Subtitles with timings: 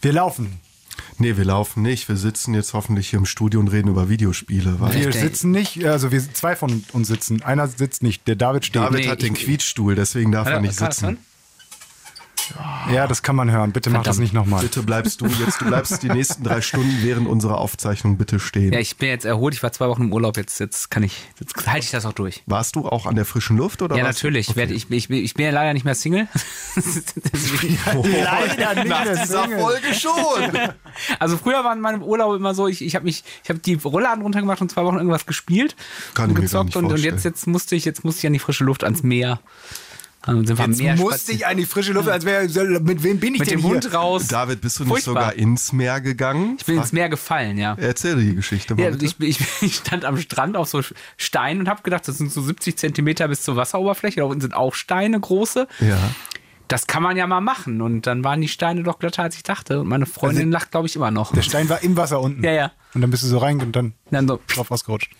[0.00, 0.60] Wir laufen.
[1.18, 2.08] Nee, wir laufen nicht.
[2.08, 4.80] Wir sitzen jetzt hoffentlich hier im Studio und reden über Videospiele.
[4.80, 7.42] Weil Wir sitzen nicht, also wir zwei von uns sitzen.
[7.42, 8.82] Einer sitzt nicht, der David steht.
[8.82, 11.18] David Nee, hat den Quietschstuhl, deswegen darf er nicht sitzen.
[12.92, 13.72] Ja, das kann man hören.
[13.72, 14.20] Bitte mach das Verdammt.
[14.20, 14.62] nicht nochmal.
[14.62, 18.72] Bitte bleibst du jetzt, du bleibst die nächsten drei Stunden während unserer Aufzeichnung bitte stehen.
[18.72, 19.54] Ja, ich bin jetzt erholt.
[19.54, 20.36] Ich war zwei Wochen im Urlaub.
[20.36, 22.42] Jetzt, jetzt kann ich, jetzt halte ich das auch durch.
[22.46, 24.46] Warst du auch an der frischen Luft oder Ja, natürlich.
[24.48, 24.60] Du?
[24.60, 26.28] Ich, ich, ich, bin ja leider nicht mehr Single.
[27.94, 29.58] Leider nicht Nach dieser Single.
[29.58, 30.68] Folge schon.
[31.18, 34.22] also früher waren meine Urlaube immer so, ich, ich habe mich, ich habe die Rollladen
[34.22, 35.76] runtergemacht und zwei Wochen irgendwas gespielt
[36.14, 38.20] Kann und ich mir gar gezockt nicht und, und jetzt, jetzt musste ich, jetzt musste
[38.20, 39.40] ich an die frische Luft ans Meer.
[40.36, 41.36] Dann sind wir Jetzt musste spazieren.
[41.40, 42.46] ich an die frische Luft, als wäre,
[42.80, 43.74] mit wem bin ich mit denn dem hier?
[43.74, 44.26] Hund raus.
[44.28, 45.14] David, bist du nicht Furchtbar.
[45.14, 46.56] sogar ins Meer gegangen?
[46.58, 47.74] Ich bin ins Meer gefallen, ja.
[47.78, 49.04] Erzähl die Geschichte mal Ja, bitte.
[49.06, 50.82] ich, ich, ich stand am Strand auf so
[51.16, 54.20] Steinen und habe gedacht, das sind so 70 Zentimeter bis zur Wasseroberfläche.
[54.20, 55.66] Da unten sind auch Steine große.
[55.80, 55.98] ja.
[56.70, 57.80] Das kann man ja mal machen.
[57.80, 59.80] Und dann waren die Steine doch glatter, als ich dachte.
[59.80, 61.32] Und meine Freundin lacht, glaube ich, immer noch.
[61.32, 62.44] Der Stein war im Wasser unten.
[62.44, 62.72] Ja, ja.
[62.92, 65.10] Und dann bist du so rein und dann Dann so, drauf ausgerutscht.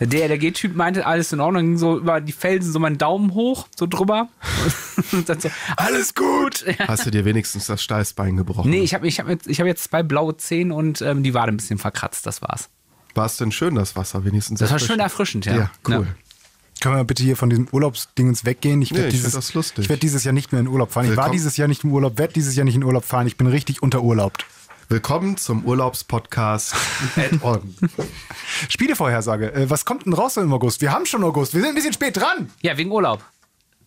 [0.00, 1.64] Der DLRG-Typ meinte, alles in Ordnung.
[1.64, 4.28] Ging so über die Felsen so meinen Daumen hoch, so drüber.
[5.12, 6.64] Und dann so, alles gut.
[6.78, 6.86] Ja.
[6.88, 8.70] Hast du dir wenigstens das Steißbein gebrochen?
[8.70, 11.34] Nee, ich habe ich hab jetzt, ich hab jetzt zwei blaue Zehen und ähm, die
[11.34, 12.26] Wade ein bisschen verkratzt.
[12.26, 12.68] Das war's.
[13.14, 14.60] War es denn schön, das Wasser wenigstens?
[14.60, 15.56] Das war schön erfrischend, ja.
[15.56, 16.06] Ja, cool.
[16.80, 18.82] Können wir bitte hier von diesem Urlaubsdingens weggehen?
[18.82, 19.84] Ich Nee, werde ich dieses, find das lustig.
[19.84, 21.10] ich werd dieses Jahr nicht mehr in Urlaub fahren.
[21.10, 23.26] Ich war dieses Jahr nicht im Urlaub, werde dieses Jahr nicht in Urlaub fahren.
[23.26, 24.44] Ich bin richtig unterurlaubt.
[24.90, 26.74] Willkommen zum Urlaubspodcast
[27.16, 27.74] Add-on.
[28.70, 29.52] Spielevorhersage.
[29.52, 30.80] Äh, was kommt denn raus im August?
[30.80, 31.52] Wir haben schon August.
[31.52, 32.50] Wir sind ein bisschen spät dran.
[32.62, 33.22] Ja, wegen Urlaub.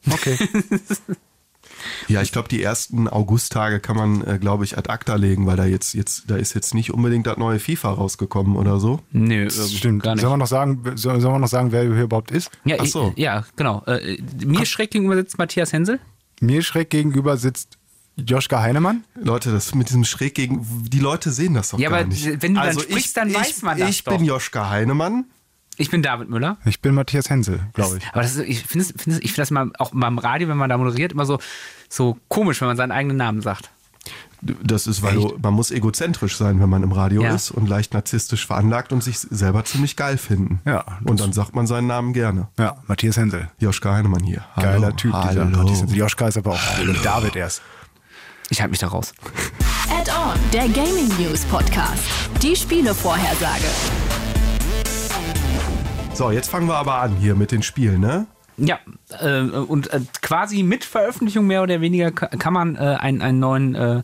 [0.09, 0.38] Okay.
[2.08, 5.55] Ja, ich glaube, die ersten Augusttage kann man, äh, glaube ich, ad acta legen, weil
[5.58, 8.99] da jetzt, jetzt, da ist jetzt nicht unbedingt das neue FIFA rausgekommen oder so.
[9.11, 10.03] Nö, ähm, Stimmt.
[10.03, 10.21] gar nicht.
[10.21, 12.52] Sollen wir noch sagen, soll- sollen wir noch sagen, wer hier überhaupt ist?
[12.65, 13.13] Ja, Ach so.
[13.15, 13.83] ich, ja genau.
[13.88, 15.99] Äh, mir schräg gegenüber sitzt Matthias Hensel.
[16.39, 17.77] Mir schräg gegenüber sitzt
[18.25, 19.03] Joschka Heinemann.
[19.16, 22.25] Leute, das mit diesem schräg gegen, die Leute sehen das doch Ja, gar aber nicht.
[22.41, 24.16] wenn du dann also sprichst, ich, dann ich, weiß man das Ich doch.
[24.17, 25.25] bin Joschka Heinemann.
[25.77, 26.58] Ich bin David Müller.
[26.66, 28.08] Ich bin Matthias Hensel, glaube ich.
[28.11, 30.70] Aber das ist, ich finde es- ich finde das mal auch beim Radio, wenn man
[30.70, 31.39] da moderiert, immer so,
[31.89, 33.71] so komisch, wenn man seinen eigenen Namen sagt.
[34.42, 37.36] Das ist, weil du, man muss egozentrisch sein, wenn man im Radio Ja.
[37.36, 40.59] ist und leicht narzisstisch veranlagt und sich selber ziemlich geil finden.
[40.65, 42.48] Ja, Und dann sagt man seinen Namen gerne.
[42.58, 43.49] Ja, Matthias Hensel.
[43.59, 44.43] Joschka Heinemann hier.
[44.55, 45.58] Hallo, Geiler Typ, dieser Hallo.
[45.58, 45.98] Matthias Hensel.
[45.98, 46.59] Joschka ist aber auch
[47.03, 47.61] David erst.
[48.52, 49.14] Ich halte mich da raus.
[49.89, 52.04] Add-on, der Gaming News Podcast.
[52.44, 53.64] Die Spielevorhersage.
[56.14, 58.28] So, jetzt fangen wir aber an hier mit den Spielen, ne?
[58.58, 58.80] Ja,
[59.22, 63.39] äh, und äh, quasi mit Veröffentlichung mehr oder weniger ka- kann man äh, einen, einen
[63.39, 64.04] neuen, äh,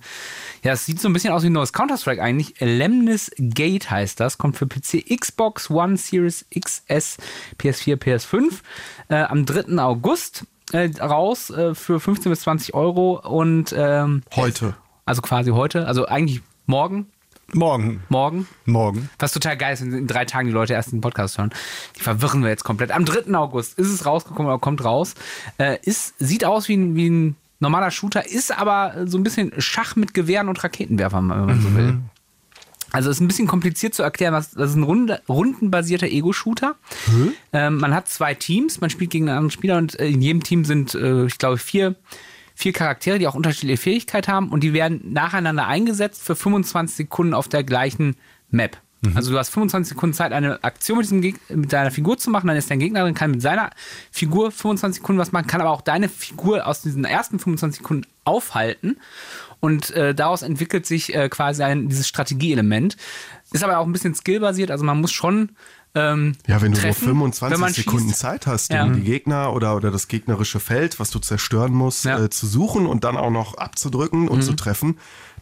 [0.64, 2.56] ja, es sieht so ein bisschen aus wie ein neues Counter-Strike eigentlich.
[2.62, 7.18] Lemnis Gate heißt das, kommt für PC, Xbox One, Series XS,
[7.59, 8.62] PS4, PS5
[9.09, 9.78] äh, am 3.
[9.84, 14.75] August äh, raus äh, für 15 bis 20 Euro und ähm, Heute.
[15.05, 17.07] also quasi heute, also eigentlich morgen,
[17.53, 18.03] Morgen.
[18.09, 18.47] morgen.
[18.66, 19.09] Morgen.
[19.19, 21.51] Was total geil ist, wenn in drei Tagen die Leute erst den Podcast hören.
[21.95, 22.91] Die verwirren wir jetzt komplett.
[22.91, 23.33] Am 3.
[23.35, 25.13] August ist es rausgekommen oder kommt raus.
[25.57, 29.53] Äh, ist, sieht aus wie ein, wie ein normaler Shooter, ist aber so ein bisschen
[29.59, 31.99] Schach mit Gewehren und Raketenwerfern, wenn man so will.
[32.91, 36.75] Also ist ein bisschen kompliziert zu erklären, was das ist ein Runde, rundenbasierter Ego-Shooter.
[37.53, 40.43] Ähm, man hat zwei Teams, man spielt gegen einen anderen Spieler und äh, in jedem
[40.43, 41.95] Team sind, äh, ich glaube, vier,
[42.55, 47.33] vier Charaktere, die auch unterschiedliche Fähigkeit haben und die werden nacheinander eingesetzt für 25 Sekunden
[47.33, 48.15] auf der gleichen
[48.49, 48.77] Map.
[49.13, 52.30] Also du hast 25 Sekunden Zeit, eine Aktion mit, diesem Geg mit deiner Figur zu
[52.31, 53.69] machen, dann ist dein Gegner drin, kann mit seiner
[54.12, 58.08] Figur 25 Sekunden was machen, kann aber auch deine Figur aus diesen ersten 25 Sekunden
[58.24, 58.97] aufhalten
[59.59, 62.97] und äh, daraus entwickelt sich äh, quasi ein, dieses Strategieelement.
[63.52, 65.50] Ist aber auch ein bisschen skillbasiert, also man muss schon
[65.96, 68.19] ähm, Ja, wenn du treffen, nur 25 wenn man Sekunden schießt.
[68.19, 68.88] Zeit hast, Ja.
[68.88, 72.18] die Gegner oder, oder das gegnerische Feld, was du zerstören musst, Ja.
[72.19, 72.25] Mhm.
[72.25, 74.97] äh, zu suchen und dann auch noch abzudrücken und zu treffen,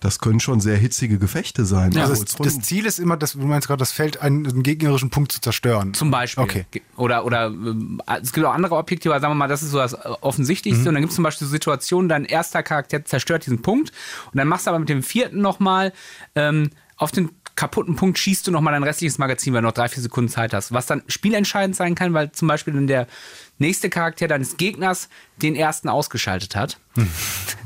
[0.06, 1.92] das können schon sehr hitzige Gefechte sein.
[1.92, 2.04] Ja.
[2.04, 5.10] Also Das, das Ziel ist immer, dass, du meinst gerade, das Feld einen, einen gegnerischen
[5.10, 5.96] Punkt zu zerstören.
[5.96, 6.44] Zum Beispiel.
[6.44, 6.66] Okay.
[6.96, 9.80] Oder, oder ähm, es gibt auch andere Objektive, aber sagen wir mal, das ist so
[9.80, 10.84] das äh, Offensichtlichste.
[10.84, 10.88] Mhm.
[10.88, 13.92] Und dann gibt es zum Beispiel so Situationen, dein erster Charakter zerstört diesen Punkt
[14.32, 15.92] und dann machst du aber mit dem vierten nochmal
[16.36, 19.88] ähm, auf den kaputten Punkt schießt du nochmal dein restliches Magazin, weil du noch drei,
[19.88, 20.74] vier Sekunden Zeit hast.
[20.74, 23.08] Was dann spielentscheidend sein kann, weil zum Beispiel dann der
[23.58, 25.10] nächste Charakter deines Gegners
[25.42, 26.80] den ersten ausgeschaltet hat.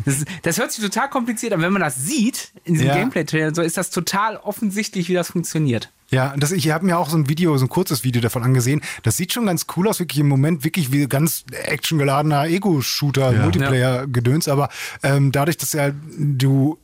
[0.06, 1.62] Das, das hört sich total kompliziert an.
[1.62, 2.96] Wenn man das sieht in diesem Ja.
[2.96, 5.92] Gameplay-Trailer, so ist das total offensichtlich, wie das funktioniert.
[6.10, 8.80] Ja, das, ich habe mir auch so ein Video, so ein kurzes Video davon angesehen.
[9.04, 14.48] Das sieht schon ganz cool aus, wirklich im Moment wirklich wie ganz actiongeladener Ego-Shooter, Multiplayer-Gedöns.
[14.48, 14.70] Aber
[15.04, 16.80] ähm, dadurch, dass ja du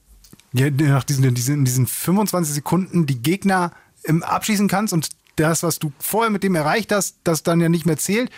[0.52, 3.72] ja, nach diesen, diesen, diesen 25 Sekunden die Gegner
[4.04, 7.70] ähm, abschießen kannst und das, was du vorher mit dem erreicht hast, das dann ja
[7.70, 8.30] nicht mehr zählt,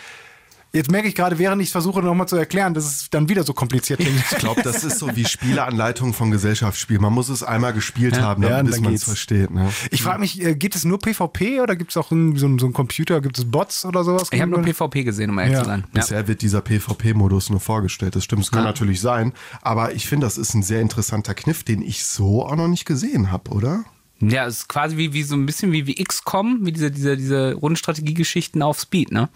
[0.72, 3.54] Jetzt merke ich gerade, während ich versuche nochmal zu erklären, dass es dann wieder so
[3.54, 4.22] kompliziert klingt.
[4.30, 7.00] Ich glaube, das ist so wie Spieleanleitung von Gesellschaftsspielen.
[7.00, 9.50] Man muss es einmal gespielt ja, haben, ja, bis man es versteht.
[9.50, 9.70] Ne?
[9.90, 12.46] Ich frage mich, äh, geht es nur PvP oder gibt es auch so einen, so
[12.46, 14.28] einen Computer, gibt es Bots oder sowas?
[14.30, 15.60] Ich habe nur PvP gesehen, um ehrlich ja.
[15.60, 15.84] zu sein.
[15.92, 18.14] Bisher wird dieser PvP-Modus nur vorgestellt.
[18.14, 19.32] Das stimmt, es kann natürlich sein.
[19.62, 22.84] Aber ich finde, das ist ein sehr interessanter Kniff, den ich so auch noch nicht
[22.84, 23.84] gesehen habe, oder?
[24.20, 27.16] Ja, es ist quasi wie, wie so ein bisschen wie, wie XCOM, wie diese, diese,
[27.16, 29.28] diese Rundenstrategiegeschichten auf Speed, ne?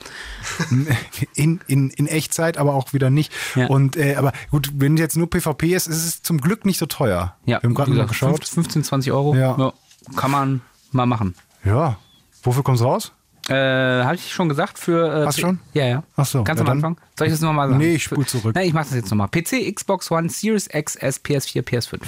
[1.35, 3.33] In, in, in Echtzeit, aber auch wieder nicht.
[3.55, 3.67] Ja.
[3.67, 6.87] Und äh, aber gut, wenn jetzt nur PvP ist, ist es zum Glück nicht so
[6.87, 7.37] teuer.
[7.45, 8.45] Ja, wir haben gerade mal geschaut.
[8.45, 9.35] 15, 20 Euro.
[9.35, 9.57] Ja.
[9.57, 9.73] ja.
[10.17, 11.35] Kann man mal machen.
[11.65, 11.97] Ja.
[12.43, 13.13] Wofür kommt's raus?
[13.49, 15.23] Äh, habe ich schon gesagt für.
[15.23, 15.61] Äh, Hast schon?
[15.75, 16.03] Ja, ja.
[16.17, 16.45] Ach so.
[16.45, 16.97] Ganz ja, am Anfang.
[17.19, 17.81] Soll ich das nochmal sagen?
[17.81, 18.55] Nee, ich spule zurück.
[18.55, 19.29] Nein, ich mach das jetzt nochmal.
[19.29, 22.01] PC, Xbox One, Series X, S, PS4, PS5.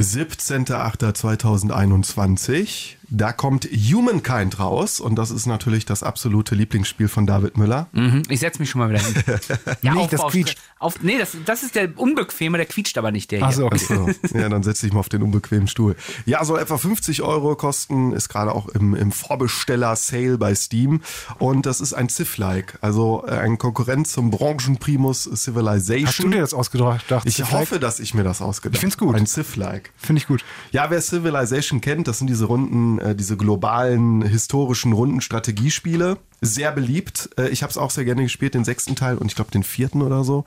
[0.00, 2.99] 17.08.2021.
[3.10, 7.88] Da kommt Humankind raus und das ist natürlich das absolute Lieblingsspiel von David Müller.
[7.92, 9.14] Mhm, ich setze mich schon mal wieder hin.
[9.82, 10.58] ja, nicht, auf, das quietscht.
[10.78, 13.78] Auf, nee, das, das ist der unbequeme, der quietscht aber nicht der Ach so, okay.
[13.78, 14.38] so.
[14.38, 15.96] Ja, dann setze ich mal auf den unbequemen Stuhl.
[16.24, 21.00] Ja, soll etwa 50 Euro kosten, ist gerade auch im, im Vorbesteller-Sale bei Steam
[21.38, 26.06] und das ist ein Civ-like, also äh, ein Konkurrent zum Branchenprimus Civilization.
[26.06, 27.04] Hast du dir das ausgedacht?
[27.24, 28.74] Ich hoffe, dass ich mir das ausgedacht habe.
[28.76, 29.16] Ich finde es gut.
[29.16, 29.92] Ein Civ-like.
[29.96, 30.44] Finde ich gut.
[30.70, 36.18] Ja, wer Civilization kennt, das sind diese Runden äh, diese globalen historischen Runden Strategiespiele.
[36.40, 37.30] Sehr beliebt.
[37.38, 39.62] Äh, ich habe es auch sehr gerne gespielt, den sechsten Teil und ich glaube den
[39.62, 40.44] vierten oder so.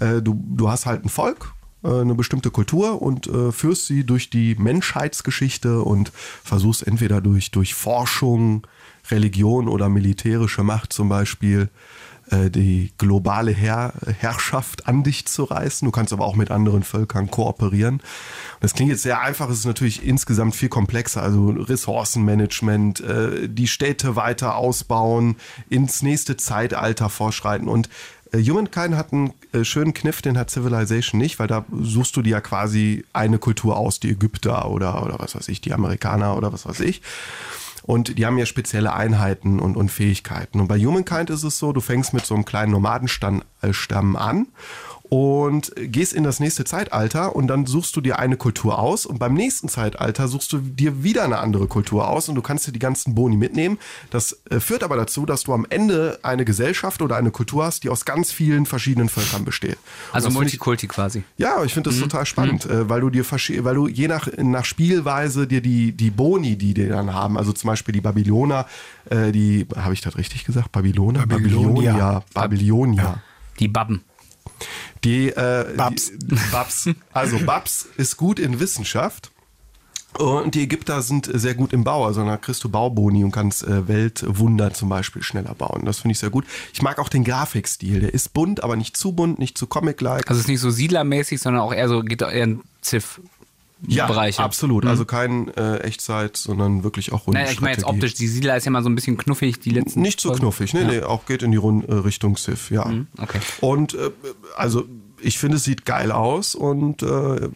[0.00, 1.54] Äh, du, du hast halt ein Volk,
[1.84, 6.12] äh, eine bestimmte Kultur und äh, führst sie durch die Menschheitsgeschichte und
[6.44, 8.66] versuchst entweder durch, durch Forschung,
[9.10, 11.70] Religion oder militärische Macht zum Beispiel
[12.32, 15.84] äh, die globale Herr Herrschaft an dich zu reißen.
[15.86, 18.02] Du kannst aber auch mit anderen Völkern kooperieren.
[18.60, 21.22] Das klingt jetzt sehr einfach, es ist natürlich insgesamt viel komplexer.
[21.22, 25.36] Also Ressourcenmanagement, äh, die Städte weiter ausbauen,
[25.68, 27.88] ins nächste Zeitalter vorschreiten und
[28.32, 32.30] äh, Humankind hat einen schönen Kniff, den hat Civilization nicht, weil da suchst du dir
[32.30, 36.52] ja quasi eine Kultur aus, die Ägypter oder, oder was weiß ich, die Amerikaner oder
[36.52, 37.02] was weiß ich.
[37.82, 40.60] Und die haben ja spezielle Einheiten und, und Fähigkeiten.
[40.60, 44.46] Und bei Humankind ist es so, du fängst mit so einem kleinen Nomadenstamm äh, an
[45.12, 49.18] und gehst in das nächste Zeitalter und dann suchst du dir eine Kultur aus und
[49.18, 52.72] beim nächsten Zeitalter suchst du dir wieder eine andere Kultur aus und du kannst dir
[52.72, 53.76] die ganzen Boni mitnehmen.
[54.08, 57.84] Das äh, führt aber dazu, dass du am Ende eine Gesellschaft oder eine Kultur hast,
[57.84, 59.76] die aus ganz vielen verschiedenen Völkern besteht.
[60.12, 61.24] Also Multikulti quasi.
[61.36, 62.04] Ja, ich finde das mhm.
[62.04, 62.88] total spannend, mhm.
[62.88, 66.88] weil du dir weil du je nach, nach Spielweise dir die, die Boni, die die
[66.88, 68.64] dann haben, also zum Beispiel die Babyloner,
[69.10, 70.72] äh, die, habe ich das richtig gesagt?
[70.72, 71.26] Babyloner?
[71.26, 72.22] Babylonia.
[72.22, 72.22] Babylonia.
[72.32, 73.22] Babylonia.
[73.60, 74.02] Die Babben.
[75.04, 76.12] Die, äh, Babs.
[76.14, 76.88] Die, Babs.
[77.12, 79.32] Also Babs ist gut in Wissenschaft.
[80.18, 83.64] Und die Ägypter sind sehr gut im Bau, also da kriegst du Bauboni und kannst
[83.64, 85.86] äh, Weltwunder zum Beispiel schneller bauen.
[85.86, 86.44] Das finde ich sehr gut.
[86.74, 88.00] Ich mag auch den Grafikstil.
[88.00, 90.28] Der ist bunt, aber nicht zu bunt, nicht zu comic-like.
[90.28, 93.22] Also es ist nicht so siedlermäßig, sondern auch eher so, geht eher ein Ziff
[93.86, 94.42] ja, Bereiche.
[94.42, 94.84] absolut.
[94.84, 94.90] Mhm.
[94.90, 97.34] Also kein äh, Echtzeit, sondern wirklich auch Rundenstrategie.
[97.34, 99.70] Naja, ich meine jetzt optisch, die Siedler ist ja mal so ein bisschen knuffig, die
[99.70, 100.00] letzten.
[100.00, 100.86] Nicht so knuffig, nee, ja.
[100.86, 102.84] nee, auch geht in die Rund äh, Richtung Civ, ja.
[102.84, 103.40] Mhm, okay.
[103.60, 104.10] Und äh,
[104.56, 104.84] also
[105.20, 107.48] ich finde, es sieht geil aus und äh,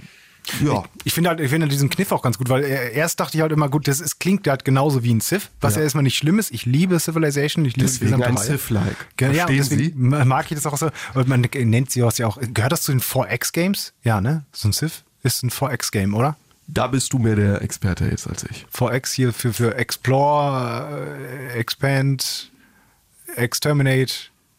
[0.64, 0.84] ja.
[0.99, 3.43] Ich, ich finde halt, ich finde diesen Kniff auch ganz gut, weil erst dachte ich
[3.43, 6.05] halt immer, gut, das ist, klingt halt genauso wie ein Civ, was ja, ja erstmal
[6.05, 6.52] nicht schlimm ist.
[6.52, 9.08] Ich liebe Civilization, ich liebe deswegen ein Civ-like.
[9.20, 9.93] Ja, deswegen Sie?
[9.96, 10.90] mag ich das auch so.
[11.14, 13.93] Und man nennt sie auch, gehört das zu den 4X-Games?
[14.02, 14.44] Ja, ne?
[14.52, 15.05] So ein Civ?
[15.26, 16.37] Ist ein 4X-Game, oder?
[16.69, 18.67] Da bist du mehr der Experte jetzt als ich.
[18.74, 21.06] 4X hier für, für Explore,
[21.53, 22.50] äh, Expand,
[23.36, 24.12] Exterminate.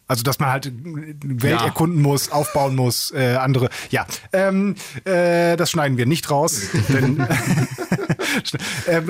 [0.08, 1.65] Also, dass man halt Welt ja.
[1.65, 3.70] erkunden muss, aufbauen muss, äh, andere.
[3.89, 6.62] Ja, ähm, äh, das schneiden wir nicht raus.
[6.88, 7.27] denn,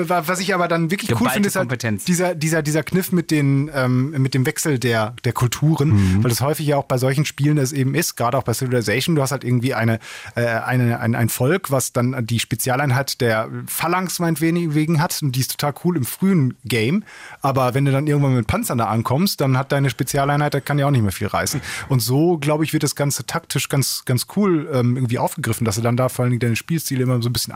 [0.08, 3.32] was ich aber dann wirklich Geballte cool finde, ist halt dieser, dieser, dieser Kniff mit,
[3.32, 6.24] den, ähm, mit dem Wechsel der, der Kulturen, mhm.
[6.24, 9.16] weil das häufig ja auch bei solchen Spielen es eben ist, gerade auch bei Civilization,
[9.16, 10.00] du hast halt irgendwie eine,
[10.36, 15.42] äh, eine, ein, ein Volk, was dann die Spezialeinheit der Phalanx meinetwegen hat und die
[15.42, 17.04] ist total cool im frühen Game,
[17.42, 20.80] aber wenn du dann irgendwann mit Panzern da ankommst, dann hat deine Spezialeinheit, da kann
[20.80, 21.62] ja auch nicht mehr viel reißen.
[21.89, 25.75] Und so, glaube ich, wird das Ganze taktisch ganz, ganz cool ähm, irgendwie aufgegriffen, dass
[25.75, 27.54] du dann da vor allen Dingen deine Spielstile immer so ein bisschen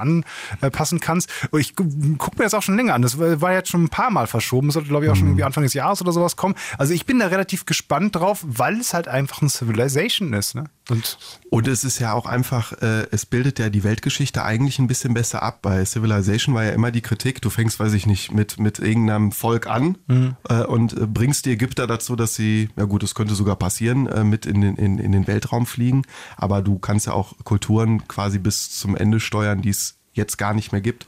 [0.62, 1.31] anpassen kannst.
[1.58, 3.02] Ich gucke mir das auch schon länger an.
[3.02, 4.68] Das war jetzt schon ein paar Mal verschoben.
[4.68, 5.32] Das sollte, glaube ich, auch schon mhm.
[5.32, 6.56] irgendwie Anfang des Jahres oder sowas kommen.
[6.78, 10.56] Also ich bin da relativ gespannt drauf, weil es halt einfach ein Civilization ist.
[10.56, 10.66] Ne?
[10.90, 11.18] Und,
[11.50, 15.14] und es ist ja auch einfach, äh, es bildet ja die Weltgeschichte eigentlich ein bisschen
[15.14, 15.60] besser ab.
[15.62, 19.32] Bei Civilization war ja immer die Kritik, du fängst, weiß ich nicht, mit, mit irgendeinem
[19.32, 20.36] Volk an mhm.
[20.50, 24.08] äh, und äh, bringst die Ägypter dazu, dass sie, ja gut, das könnte sogar passieren,
[24.08, 26.04] äh, mit in den, in, in den Weltraum fliegen.
[26.36, 30.54] Aber du kannst ja auch Kulturen quasi bis zum Ende steuern, die es jetzt gar
[30.54, 31.06] nicht mehr gibt.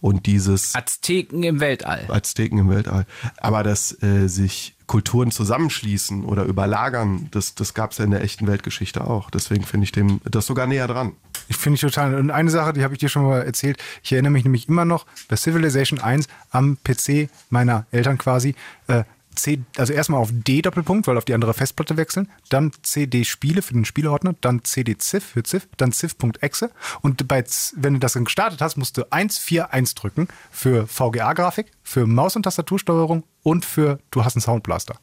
[0.00, 0.74] Und dieses.
[0.74, 2.06] Azteken im Weltall.
[2.08, 3.06] Azteken im Weltall.
[3.38, 8.22] Aber dass äh, sich Kulturen zusammenschließen oder überlagern, das, das gab es ja in der
[8.22, 9.30] echten Weltgeschichte auch.
[9.30, 11.12] Deswegen finde ich dem das sogar näher dran.
[11.48, 12.14] Ich finde ich total.
[12.14, 13.82] Und eine Sache, die habe ich dir schon mal erzählt.
[14.02, 18.54] Ich erinnere mich nämlich immer noch bei Civilization 1 am PC meiner Eltern quasi.
[18.86, 19.04] Äh,
[19.36, 23.62] C, also erstmal auf D Doppelpunkt, weil auf die andere Festplatte wechseln, dann CD Spiele
[23.62, 26.70] für den Spieleordner, dann CD Ziff für Ziff, dann Ziff.exe
[27.02, 27.44] und bei,
[27.76, 32.42] wenn du das dann gestartet hast, musst du 141 drücken für VGA-Grafik, für Maus- und
[32.42, 34.98] Tastatursteuerung und für du hast einen Soundblaster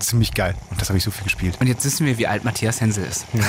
[0.00, 0.54] ziemlich geil.
[0.70, 1.56] Und das habe ich so viel gespielt.
[1.60, 3.26] Und jetzt wissen wir, wie alt Matthias Hensel ist.
[3.32, 3.44] Ja.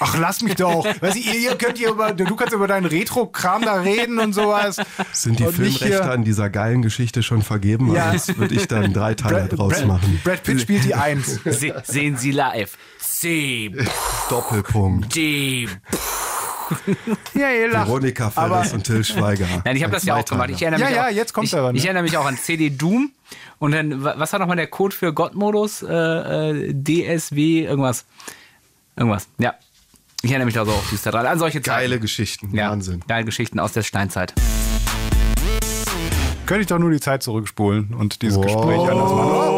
[0.00, 0.84] Ach, lass mich doch.
[1.00, 4.76] Weißt du, ihr, könnt ihr über, du kannst über deinen Retro-Kram da reden und sowas.
[5.12, 7.94] Sind die und Filmrechte an dieser geilen Geschichte schon vergeben?
[7.94, 8.10] Ja.
[8.10, 10.20] Also würde ich dann drei Teile draus Brad, machen.
[10.24, 11.40] Brad Pitt spielt die Eins.
[11.44, 12.76] Se sehen Sie live.
[12.98, 13.74] C.
[14.28, 15.14] Doppelpunkt.
[15.14, 15.68] D.
[17.34, 17.88] ja, ihr lacht.
[17.88, 19.46] Veronika Ferris und Till Schweiger.
[19.64, 20.50] Nein, ich habe das ja auch gemacht.
[20.50, 21.72] Ich erinnere ja, mich ja, auch, jetzt kommt ich, aber.
[21.72, 21.78] Ne?
[21.78, 23.12] Ich erinnere mich auch an CD Doom.
[23.58, 25.82] Und dann, was war nochmal der Code für God-Modus?
[25.82, 28.06] Äh, äh, DSW, irgendwas.
[28.96, 29.54] Irgendwas, ja.
[30.22, 31.26] Ich erinnere mich da so auch düster dran.
[31.26, 32.02] An solche Geile Zeiten.
[32.02, 33.02] Geschichten, ja, Wahnsinn.
[33.06, 34.34] Geile Geschichten aus der Steinzeit.
[36.46, 38.44] Könnte ich doch nur die Zeit zurückspulen und dieses wow.
[38.46, 39.30] Gespräch anders machen.
[39.32, 39.57] Oh,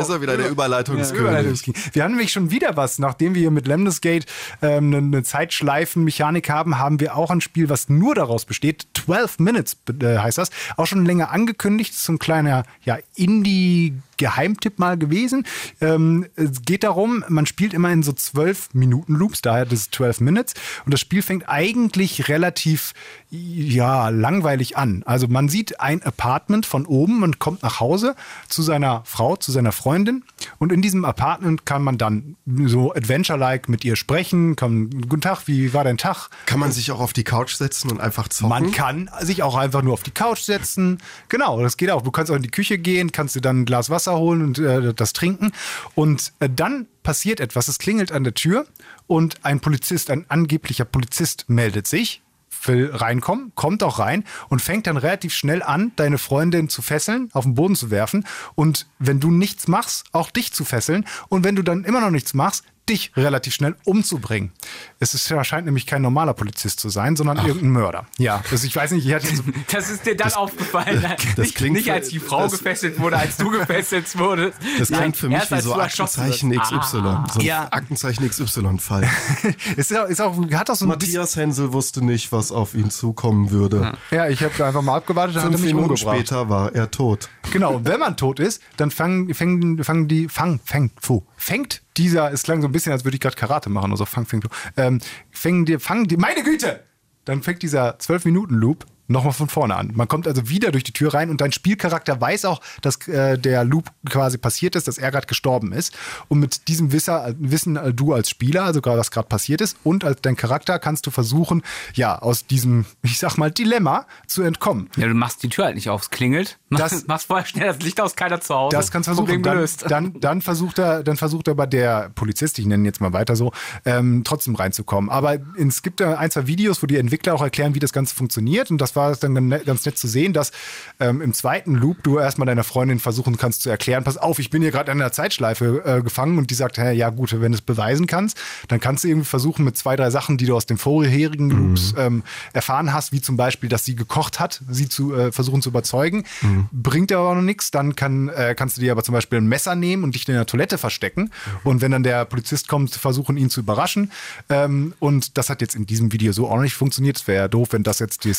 [0.00, 1.66] ist er wieder, der Überleitungskönig.
[1.66, 2.98] Ja, wir haben nämlich schon wieder was.
[2.98, 4.26] Nachdem wir hier mit Lemnisgate
[4.62, 8.86] ähm, eine Zeitschleifenmechanik haben, haben wir auch ein Spiel, was nur daraus besteht.
[8.94, 10.50] 12 Minutes äh, heißt das.
[10.76, 11.94] Auch schon länger angekündigt.
[11.94, 15.46] So ein kleiner ja, Indie- Geheimtipp mal gewesen.
[15.80, 20.20] Ähm, es geht darum, man spielt immer in so 12 Minuten Loops, daher das 12
[20.20, 20.54] Minutes.
[20.84, 22.92] Und das Spiel fängt eigentlich relativ
[23.30, 25.02] ja, langweilig an.
[25.06, 28.14] Also man sieht ein Apartment von oben und kommt nach Hause
[28.48, 30.24] zu seiner Frau, zu seiner Freundin.
[30.58, 32.36] Und in diesem Apartment kann man dann
[32.66, 34.56] so Adventure-like mit ihr sprechen.
[34.56, 36.28] Kann, Guten Tag, wie war dein Tag?
[36.46, 38.48] Kann man sich auch auf die Couch setzen und einfach zocken?
[38.48, 40.98] Man kann sich auch einfach nur auf die Couch setzen.
[41.28, 42.02] Genau, das geht auch.
[42.02, 44.42] Du kannst auch in die Küche gehen, kannst dir dann ein Glas Wasser Wasser holen
[44.42, 45.52] und äh, das trinken.
[45.94, 47.68] Und äh, dann passiert etwas.
[47.68, 48.66] Es klingelt an der Tür
[49.06, 52.22] und ein Polizist, ein angeblicher Polizist meldet sich
[52.64, 57.30] will reinkommen, kommt auch rein und fängt dann relativ schnell an, deine Freundin zu fesseln,
[57.32, 61.42] auf den Boden zu werfen und wenn du nichts machst, auch dich zu fesseln und
[61.42, 64.52] wenn du dann immer noch nichts machst, dich relativ schnell umzubringen.
[64.98, 67.46] Es ist, scheint nämlich kein normaler Polizist zu sein, sondern Ach.
[67.46, 68.06] irgendein Mörder.
[68.18, 69.42] Ja, also ich weiß nicht, ich hatte so
[69.72, 71.02] Das ist dir dann das, aufgefallen.
[71.36, 74.58] Das nicht, klingt nicht als die Frau das, gefesselt wurde, als du gefesselt wurdest.
[74.78, 76.76] Das klingt Nein, für mich wie so Aktenzeichen XY.
[76.98, 77.24] Ah.
[77.32, 77.68] So ja.
[77.70, 79.08] Aktenzeichen XY-Fall.
[79.76, 83.96] ist, ist auch, hat auch so Matthias Hensel wusste nicht, was auf ihn zukommen würde.
[84.10, 86.16] Ja, ich habe einfach mal abgewartet, Fünf Minuten umgebracht.
[86.16, 87.28] später war er tot.
[87.52, 90.92] Genau, und wenn man tot ist, dann fangen, fangen, fangen die, fang, fängt,
[91.40, 94.26] fängt dieser, es klang so ein bisschen, als würde ich gerade Karate machen, also fang,
[94.26, 94.42] fang,
[94.76, 96.84] ähm, fangen die, fangen die, meine Güte!
[97.24, 99.90] Dann fängt dieser 12-Minuten-Loop nochmal von vorne an.
[99.94, 103.38] Man kommt also wieder durch die Tür rein und dein Spielcharakter weiß auch, dass äh,
[103.38, 105.96] der Loop quasi passiert ist, dass er gerade gestorben ist.
[106.28, 110.04] Und mit diesem Wisser, Wissen äh, du als Spieler, also was gerade passiert ist, und
[110.04, 111.62] als dein Charakter kannst du versuchen,
[111.94, 114.88] ja, aus diesem, ich sag mal, Dilemma zu entkommen.
[114.96, 116.58] Ja, du machst die Tür halt nicht auf, es klingelt.
[116.70, 118.76] Das, machst vorher schnell das Licht aus, keiner zu Hause.
[118.76, 119.42] Das kannst du versuchen.
[119.42, 123.12] Dann, dann, dann, versucht er, dann versucht aber der Polizist, ich nenne ihn jetzt mal
[123.12, 123.52] weiter so,
[123.84, 125.10] ähm, trotzdem reinzukommen.
[125.10, 128.14] Aber es gibt da ein, zwei Videos, wo die Entwickler auch erklären, wie das Ganze
[128.14, 128.70] funktioniert.
[128.70, 130.52] Und das war dann ganz nett zu sehen, dass
[130.98, 134.50] ähm, im zweiten Loop du erstmal deiner Freundin versuchen kannst zu erklären, pass auf, ich
[134.50, 137.52] bin hier gerade in einer Zeitschleife äh, gefangen und die sagt, hey, ja gut, wenn
[137.52, 138.38] du es beweisen kannst,
[138.68, 141.68] dann kannst du irgendwie versuchen mit zwei, drei Sachen, die du aus den vorherigen mhm.
[141.68, 145.62] Loops ähm, erfahren hast, wie zum Beispiel, dass sie gekocht hat, sie zu äh, versuchen
[145.62, 146.68] zu überzeugen, mhm.
[146.72, 149.74] bringt aber noch nichts, dann kann, äh, kannst du dir aber zum Beispiel ein Messer
[149.74, 151.30] nehmen und dich in der Toilette verstecken mhm.
[151.64, 154.10] und wenn dann der Polizist kommt, versuchen ihn zu überraschen
[154.48, 157.48] ähm, und das hat jetzt in diesem Video so auch nicht funktioniert, es wäre ja
[157.48, 158.34] doof, wenn das jetzt die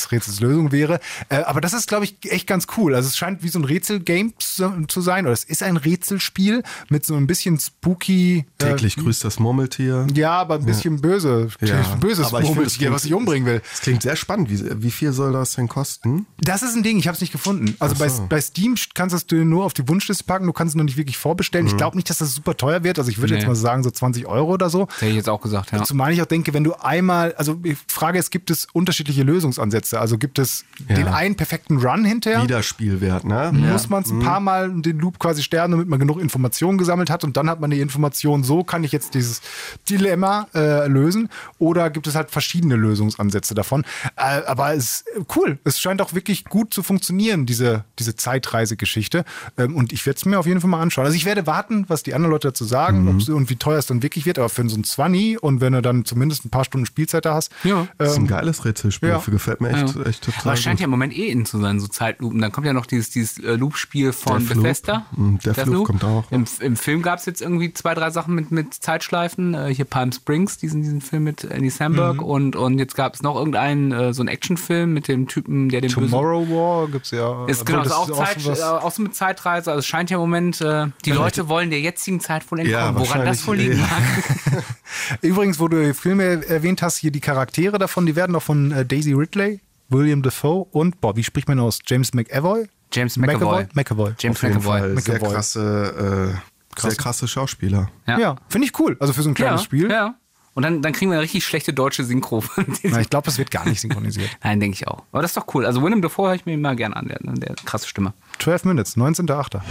[0.52, 2.96] Rätselslösung wäre, äh, aber das ist, glaube ich, echt ganz cool.
[2.96, 7.06] Also es scheint wie so ein Rätselgame zu sein, oder es ist ein Rätselspiel mit
[7.06, 8.46] so ein bisschen spooky.
[8.60, 10.08] Äh, Täglich grüßt das Murmeltier.
[10.14, 11.02] Ja, aber ein bisschen ja.
[11.02, 11.48] böse.
[11.62, 11.82] Ja.
[12.00, 13.62] Böses aber Murmeltier, was ich umbringen will.
[13.72, 14.50] Das klingt sehr spannend.
[14.50, 16.26] Wie, wie viel soll das denn kosten?
[16.40, 17.76] Das ist ein Ding, ich habe es nicht gefunden.
[17.80, 18.04] Also so.
[18.04, 20.98] bei, bei Steam kannst du nur auf die Wunschliste packen, du kannst es noch nicht
[20.98, 21.66] wirklich vorbestellen.
[21.66, 21.72] Mhm.
[21.72, 23.00] Ich glaube nicht, dass das super teuer wird.
[23.00, 23.40] Also ich würde nee.
[23.40, 24.88] jetzt mal sagen, so 20 Euro oder so.
[25.00, 25.84] Hätte ich jetzt auch gesagt, ja.
[25.84, 30.00] Zumal ich auch denke, wenn du einmal, also ich frage es, gibt es unterschiedliche Lösungsansätze?
[30.00, 30.41] Also gibt es
[30.88, 30.96] ja.
[30.96, 32.44] den einen perfekten Run hinterher?
[32.44, 33.52] Wiederspielwert, ne?
[33.54, 34.46] Muss man es ein paar mhm.
[34.46, 37.70] Mal den Loop quasi sterben, damit man genug Informationen gesammelt hat und dann hat man
[37.70, 39.42] die Information, so kann ich jetzt dieses
[39.90, 41.30] Dilemma äh, lösen.
[41.60, 43.84] Oder gibt es halt verschiedene Lösungsansätze davon.
[44.16, 45.06] Äh, aber es ist
[45.36, 45.60] cool.
[45.64, 49.26] Es scheint auch wirklich gut zu funktionieren, diese, diese Zeitreisegeschichte.
[49.58, 51.06] Ähm, und ich werde es mir auf jeden Fall mal anschauen.
[51.06, 53.34] Also ich werde warten, was die anderen Leute dazu sagen mhm.
[53.34, 54.40] und wie teuer es dann wirklich wird.
[54.40, 57.36] Aber für so ein 20 und wenn du dann zumindest ein paar Stunden Spielzeit da
[57.36, 57.52] hast.
[57.64, 57.82] Ja.
[57.82, 59.10] Ähm, das ist ein geiles Rätselspiel.
[59.10, 59.22] Ja.
[59.26, 60.04] Gefällt mir echt, ja.
[60.04, 60.42] echt total.
[60.44, 60.82] Aber es scheint gut.
[60.82, 62.40] ja im Moment eh in zu sein, so Zeitlupen.
[62.42, 64.64] Dann kommt ja noch dieses, dieses äh, Loop-Spiel von Deathloop.
[64.64, 65.06] Bethesda.
[65.12, 68.52] Mm, Deathloop kommt auch, Im, Im Film gab es jetzt irgendwie zwei, drei Sachen mit,
[68.52, 69.54] mit Zeitschleifen.
[69.54, 72.18] Äh, hier Palm Springs, diesen, diesen Film mit Andy Samberg.
[72.18, 72.24] Mhm.
[72.24, 75.82] Und, und jetzt gab es noch irgendeinen, äh, so einen Actionfilm mit dem Typen, der
[75.82, 77.46] den bösen Tomorrow War gibt's ja.
[77.48, 79.72] Ist genau, das ist auch, Zeit, sowas- äh, auch so mit Zeitreise.
[79.72, 82.96] Also es scheint ja im Moment, äh, die Leute wollen der jetzigen Zeit wohl entkommen.
[82.96, 84.64] Ja, Woran das wohl liegen mag.
[85.22, 89.14] Übrigens, wo du Filme erwähnt hast, hier die Charaktere davon, die werden auch von Daisy
[89.14, 89.60] Ridley,
[89.92, 91.80] William Defoe und, boah, wie spricht man aus?
[91.86, 92.68] James McAvoy?
[92.94, 93.68] James McAvoy.
[93.74, 94.14] McAvoy.
[94.20, 95.02] James Auf jeden McAvoy.
[95.02, 95.34] Sehr McAvoy.
[95.34, 96.34] krasse,
[96.78, 97.90] äh, sehr krasse Schauspieler.
[98.08, 98.20] Ja.
[98.20, 98.98] Ja, finde ich cool.
[99.00, 99.92] Also für so ein kleines ja, Spiel.
[99.92, 100.16] Ja.
[100.54, 102.44] Und dann, dann kriegen wir eine richtig schlechte deutsche Synchro.
[102.84, 104.30] Na, ich glaube, es wird gar nicht synchronisiert.
[104.44, 105.04] Nein, denke ich auch.
[105.12, 105.66] Aber das ist doch cool.
[105.66, 108.14] Also Willem Dafoe höre ich mir immer gerne an, der, der krasse Stimme.
[108.40, 109.62] 12 Minutes, 19.8.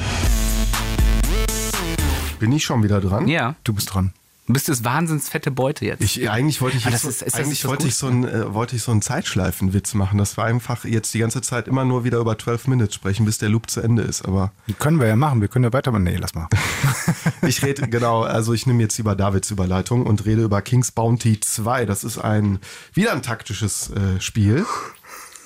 [2.38, 3.28] Bin ich schon wieder dran?
[3.28, 3.56] Ja.
[3.64, 4.14] Du bist dran.
[4.50, 6.02] Du bist das wahnsinns fette Beute jetzt.
[6.02, 8.82] Ich, eigentlich wollte ich, jetzt, ist- ist eigentlich wollte ich so einen, äh, wollte ich
[8.82, 10.18] so einen Zeitschleifenwitz machen.
[10.18, 13.38] Das war einfach jetzt die ganze Zeit immer nur wieder über 12 Minutes sprechen, bis
[13.38, 14.24] der Loop zu Ende ist.
[14.26, 15.40] Aber Die können wir ja machen.
[15.40, 16.02] Wir können ja weitermachen.
[16.02, 16.48] Nee, lass mal.
[17.42, 21.38] ich rede, genau, also ich nehme jetzt lieber Davids Überleitung und rede über King's Bounty
[21.38, 21.86] 2.
[21.86, 22.58] Das ist ein,
[22.92, 24.66] wieder ein taktisches äh, Spiel.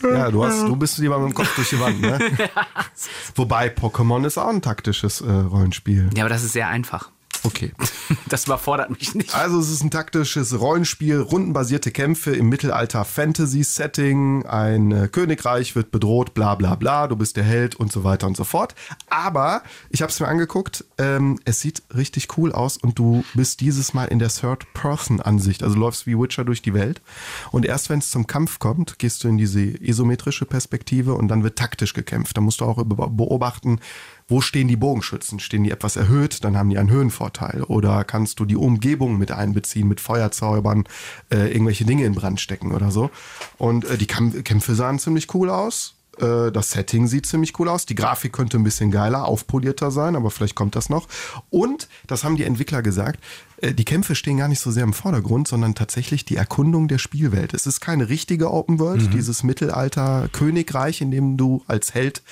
[0.02, 2.18] Ja, du hast, du bist lieber mit dem Kopf durch die Wand, ne?
[3.36, 6.10] Wobei Pokémon ist auch ein taktisches äh, Rollenspiel.
[6.14, 7.10] ja, aber das ist sehr einfach.
[7.44, 7.72] Okay.
[8.28, 9.34] Das überfordert mich nicht.
[9.34, 12.48] Also es ist ein taktisches Rollenspiel, rundenbasierte Kämpfe im
[13.28, 14.44] Mittelalter-Fantasy-Setting.
[14.46, 18.26] Ein äh, Königreich wird bedroht, bla bla bla, du bist der Held und so weiter
[18.26, 18.74] und so fort.
[19.08, 23.60] Aber ich habe es mir angeguckt, ähm, es sieht richtig cool aus und du bist
[23.60, 25.62] dieses Mal in der Third-Person-Ansicht.
[25.62, 27.00] Also du läufst wie Witcher durch die Welt
[27.52, 31.42] und erst wenn es zum Kampf kommt, gehst du in diese isometrische Perspektive und dann
[31.42, 32.36] wird taktisch gekämpft.
[32.36, 33.80] Da musst du auch über- beobachten,
[34.26, 35.38] wo stehen die Bogenschützen?
[35.38, 37.62] Stehen die etwas erhöht, dann haben die einen Höhenvorteil.
[37.64, 40.84] Oder kannst du die Umgebung mit einbeziehen, mit Feuerzaubern,
[41.30, 43.10] äh, irgendwelche Dinge in Brand stecken oder so.
[43.58, 45.93] Und äh, die Kämpfe sahen ziemlich cool aus.
[46.20, 47.86] Äh, das Setting sieht ziemlich cool aus.
[47.86, 51.08] Die Grafik könnte ein bisschen geiler, aufpolierter sein, aber vielleicht kommt das noch.
[51.50, 53.20] Und, das haben die Entwickler gesagt,
[53.58, 56.98] äh, die Kämpfe stehen gar nicht so sehr im Vordergrund, sondern tatsächlich die Erkundung der
[56.98, 57.54] Spielwelt.
[57.54, 62.22] Es ist keine richtige Open World, dieses Mittelalter-Königreich, in dem du als Held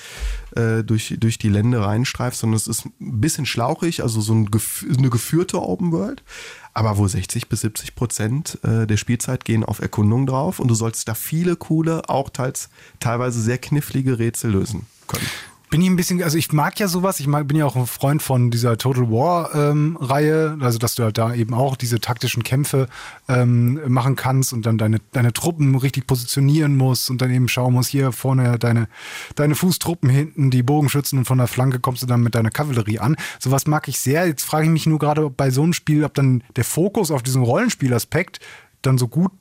[0.55, 4.49] äh, durch, durch die Lände reinstreifst, sondern es ist ein bisschen schlauchig, also so ein,
[4.97, 6.23] eine geführte Open World.
[6.73, 10.75] Aber wo 60 bis 70 Prozent äh, der Spielzeit gehen auf Erkundung drauf und du
[10.75, 15.27] sollst da viele coole, auch teils, teilweise sehr knifflige Rätsel lösen können.
[15.73, 17.87] Bin ich ein bisschen, also ich mag ja sowas, ich mag, bin ja auch ein
[17.87, 22.43] Freund von dieser Total War ähm, also dass du halt da eben auch diese taktischen
[22.43, 22.87] Kämpfe
[23.27, 27.73] ähm, machen kannst und dann deine, deine Truppen richtig positionieren musst und dann eben schauen
[27.73, 28.87] musst, hier vorne deine,
[29.33, 32.99] deine Fußtruppen hinten, die Bogenschützen und von der Flanke kommst du dann mit deiner Kavallerie
[32.99, 33.15] an.
[33.39, 34.27] Sowas mag ich sehr.
[34.27, 37.23] Jetzt frage ich mich nur gerade bei so einem Spiel, ob dann der Fokus auf
[37.23, 38.39] diesen Rollenspielaspekt
[38.83, 39.31] dann so gut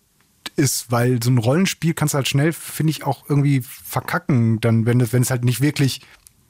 [0.57, 4.87] ist, weil so ein Rollenspiel kannst du halt schnell, finde ich, auch irgendwie verkacken, dann,
[4.87, 6.01] wenn es halt nicht wirklich,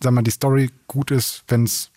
[0.02, 1.90] sag mal, die Story gut ist, wenn es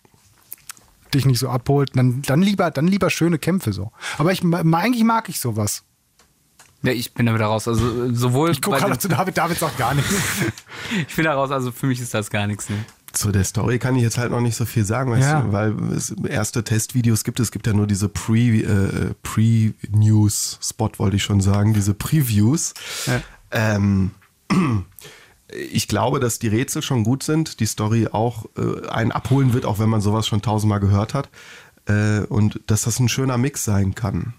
[1.14, 3.92] dich nicht so abholt, dann, dann lieber, dann lieber schöne Kämpfe so.
[4.18, 5.82] Aber ich, eigentlich mag ich sowas.
[6.82, 7.66] Ja, ich bin da wieder raus.
[7.68, 10.14] Also äh, sowohl Ich gucke gerade zu David, David sagt gar nichts.
[11.08, 12.68] ich bin da raus, also für mich ist das gar nichts.
[12.68, 12.76] Ne?
[13.12, 15.40] Zu der Story kann ich jetzt halt noch nicht so viel sagen, weißt Ja.
[15.40, 17.40] du, weil es erste Testvideos gibt.
[17.40, 22.74] Es gibt ja nur diese Pre, äh, Pre-News-Spot, wollte ich schon sagen, diese Previews.
[23.50, 24.10] Ähm,
[25.52, 29.64] ich glaube, dass die Rätsel schon gut sind, die Story auch äh, einen abholen wird,
[29.64, 31.28] auch wenn man sowas schon tausendmal gehört hat.
[31.86, 34.34] Äh, und dass das ein schöner Mix sein kann.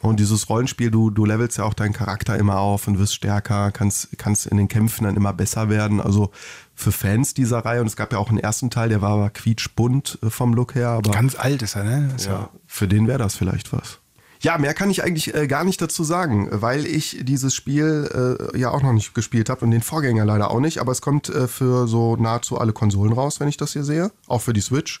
[0.00, 3.72] Und dieses Rollenspiel, du, du levelst ja auch deinen Charakter immer auf und wirst stärker,
[3.72, 5.98] kannst, kannst in den Kämpfen dann immer besser werden.
[5.98, 6.30] Also
[6.74, 9.30] für Fans dieser Reihe, und es gab ja auch einen ersten Teil, der war aber
[9.30, 12.12] quietschbunt äh, vom Look her, aber Ganz alt ist er, ne?
[12.14, 14.00] Ist ja, für den wäre das vielleicht was.
[14.44, 18.58] Ja, mehr kann ich eigentlich äh, gar nicht dazu sagen, weil ich dieses Spiel äh,
[18.58, 20.78] ja auch noch nicht gespielt habe und den Vorgänger leider auch nicht.
[20.78, 24.12] Aber es kommt äh, für so nahezu alle Konsolen raus, wenn ich das hier sehe.
[24.26, 25.00] Auch für die Switch.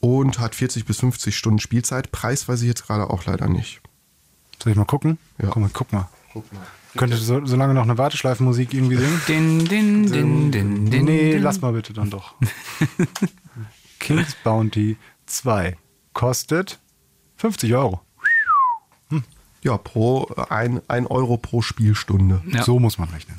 [0.00, 2.12] Und hat 40 bis 50 Stunden Spielzeit.
[2.12, 3.80] Preis weiß ich jetzt gerade auch leider nicht.
[4.62, 5.16] Soll ich mal gucken?
[5.40, 5.48] Ja.
[5.48, 6.10] Guck mal, guck mal.
[6.98, 9.22] Könnte so, so lange noch eine Warteschleifenmusik irgendwie singen?
[9.26, 11.42] Din, din, din, din, din, nee, din.
[11.42, 12.34] lass mal bitte dann doch.
[13.98, 15.78] King's Bounty 2
[16.12, 16.78] kostet
[17.44, 18.00] 50 Euro.
[19.60, 22.40] Ja, pro ein, ein Euro pro Spielstunde.
[22.50, 22.62] Ja.
[22.62, 23.36] So muss man rechnen.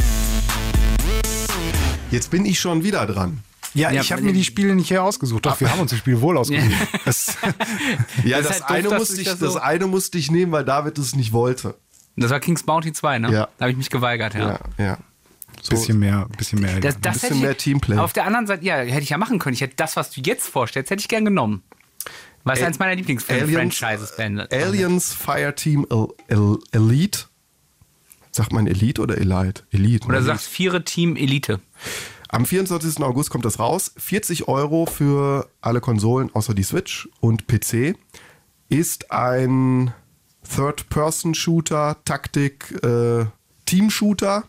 [2.11, 3.39] Jetzt bin ich schon wieder dran.
[3.73, 5.47] Ja, Ja, ich habe mir die Spiele nicht hier ausgesucht.
[5.47, 6.71] Doch, wir haben uns die Spiele wohl ausgesucht.
[7.03, 7.35] Das,
[8.23, 10.65] Ja, Das das, halt doof, eine dass musste ich, das eine musste ich nehmen, weil
[10.65, 11.73] David es nicht wollte.
[12.15, 13.31] Das war King's Bounty 2, ne?
[13.31, 13.47] Ja.
[13.57, 14.51] Da habe ich mich geweigert, ja.
[14.51, 14.97] Ja, ja.
[15.63, 16.79] So, bisschen mehr, bisschen mehr.
[16.79, 17.97] Das, das bisschen ich, mehr Teamplay.
[17.97, 19.55] Auf der anderen Seite, ja, hätte ich ja machen können.
[19.55, 21.63] Ich hätte das, was du jetzt vorstellst, hätte ich gern genommen.
[22.53, 24.53] Es Ä- eins meiner Lieblingsfilm-Franchises beendet.
[24.53, 27.25] Aliens Fireteam El El Elite.
[28.31, 29.63] Sagt man Elite oder Elite?
[29.71, 30.05] Elite.
[30.07, 30.25] Oder ne?
[30.25, 31.59] sagt Viere Team Elite.
[32.29, 33.01] Am 24.
[33.01, 33.93] August kommt das raus.
[33.97, 37.95] 40 Euro für alle Konsolen außer die Switch und PC.
[38.67, 39.93] Ist ein
[40.53, 43.25] Third-Person-Shooter, Taktik, äh,
[43.65, 44.43] Team-Shooter.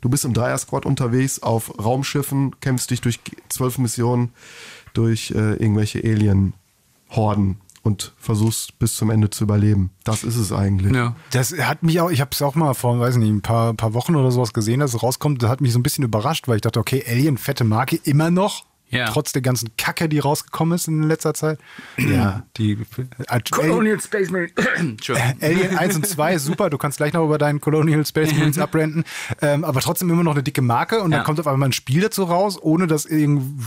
[0.00, 4.32] Du bist im Dreier-Squad unterwegs auf Raumschiffen, kämpfst dich durch zwölf Missionen
[4.94, 5.98] durch äh, irgendwelche
[7.12, 9.90] Alien-Horden und versuchst bis zum Ende zu überleben.
[10.04, 10.94] Das ist es eigentlich.
[10.94, 11.16] Ja.
[11.32, 13.92] Das hat mich auch, ich habe es auch mal vor, weiß nicht, ein paar, paar
[13.92, 15.42] Wochen oder sowas gesehen, dass es rauskommt.
[15.42, 18.30] Das hat mich so ein bisschen überrascht, weil ich dachte, okay, Alien, fette Marke, immer
[18.30, 18.64] noch.
[18.92, 19.06] Ja.
[19.06, 21.58] Trotz der ganzen Kacke, die rausgekommen ist in letzter Zeit.
[21.96, 22.72] Ja, die
[23.28, 24.52] äh, Colonial Space Marine.
[24.76, 25.32] Entschuldigung.
[25.40, 28.58] Alien 1 und 2 ist super, du kannst gleich noch über deinen Colonial Space Marines
[28.58, 29.04] abrenten,
[29.40, 31.18] ähm, aber trotzdem immer noch eine dicke Marke und Ja.
[31.18, 33.64] dann kommt auf einmal ein Spiel dazu raus, ohne dass irgendwie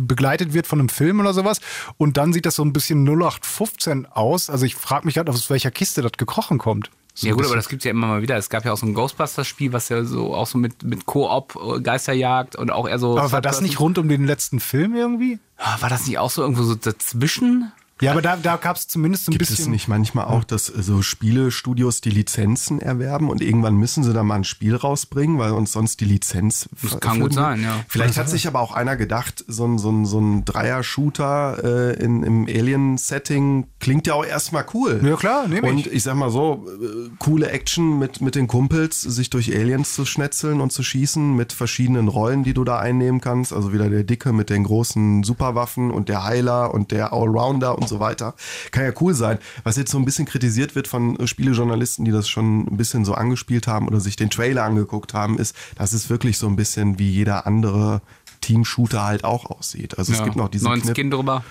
[0.00, 1.60] begleitet wird von einem Film oder sowas
[1.96, 5.50] und dann sieht das so ein bisschen 0815 aus, also ich frage mich gerade, aus
[5.50, 6.90] welcher Kiste das gekrochen kommt.
[7.20, 8.36] So Ja gut, aber das gibt's ja immer mal wieder.
[8.36, 11.56] Es gab ja auch so ein Ghostbusters-Spiel, was ja so auch so mit, mit Koop,
[11.56, 13.18] äh, Geisterjagd und auch eher so.
[13.18, 15.40] aber war das nicht rund um den letzten Film irgendwie?
[15.56, 17.72] Ah, War das nicht auch so irgendwo so dazwischen?
[18.00, 19.64] Ja, aber da, da gab es zumindest ein Gibt bisschen.
[19.64, 24.12] es nicht manchmal auch, dass äh, so Spielestudios die Lizenzen erwerben und irgendwann müssen sie
[24.12, 27.84] da mal ein Spiel rausbringen, weil uns sonst die Lizenz Das kann gut sein, ja.
[27.88, 32.04] Vielleicht hat sich aber auch einer gedacht, so ein, so ein, so ein Dreier-Shooter äh,
[32.04, 35.00] in, im Alien-Setting klingt ja auch erstmal cool.
[35.02, 35.92] Ja, klar, nehme Und ich.
[35.92, 40.04] ich sag mal so, äh, coole Action mit, mit den Kumpels, sich durch Aliens zu
[40.04, 43.52] schnetzeln und zu schießen mit verschiedenen Rollen, die du da einnehmen kannst.
[43.52, 47.87] Also wieder der Dicke mit den großen Superwaffen und der Heiler und der Allrounder und
[47.88, 48.34] so weiter.
[48.70, 49.38] Kann ja cool sein.
[49.64, 53.04] Was jetzt so ein bisschen kritisiert wird von äh, Spielejournalisten, die das schon ein bisschen
[53.04, 56.56] so angespielt haben oder sich den Trailer angeguckt haben, ist, dass es wirklich so ein
[56.56, 58.00] bisschen wie jeder andere
[58.40, 59.98] Team-Shooter halt auch aussieht.
[59.98, 60.24] Also es Ja.
[60.24, 61.44] gibt noch diesen neuen Kniff- Skin drüber.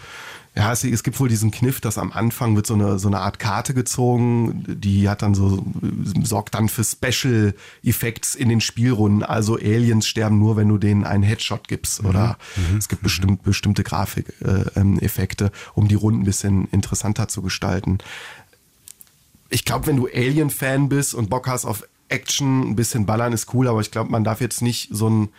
[0.58, 3.20] Ja, es, es gibt wohl diesen Kniff, dass am Anfang wird so eine, so eine
[3.20, 5.64] Art Karte gezogen, die hat dann so,
[6.24, 9.22] sorgt dann für Special Effects in den Spielrunden.
[9.22, 12.40] Also Aliens sterben nur, wenn du denen einen Headshot gibst oder
[12.76, 18.00] es gibt bestimmt, bestimmte Grafikeffekte, äh, ähm, um die Runden ein bisschen interessanter zu gestalten.
[19.50, 23.54] Ich glaube, wenn du Alien-Fan bist und Bock hast auf Action, ein bisschen ballern ist
[23.54, 25.30] cool, aber ich glaube, man darf jetzt nicht so einen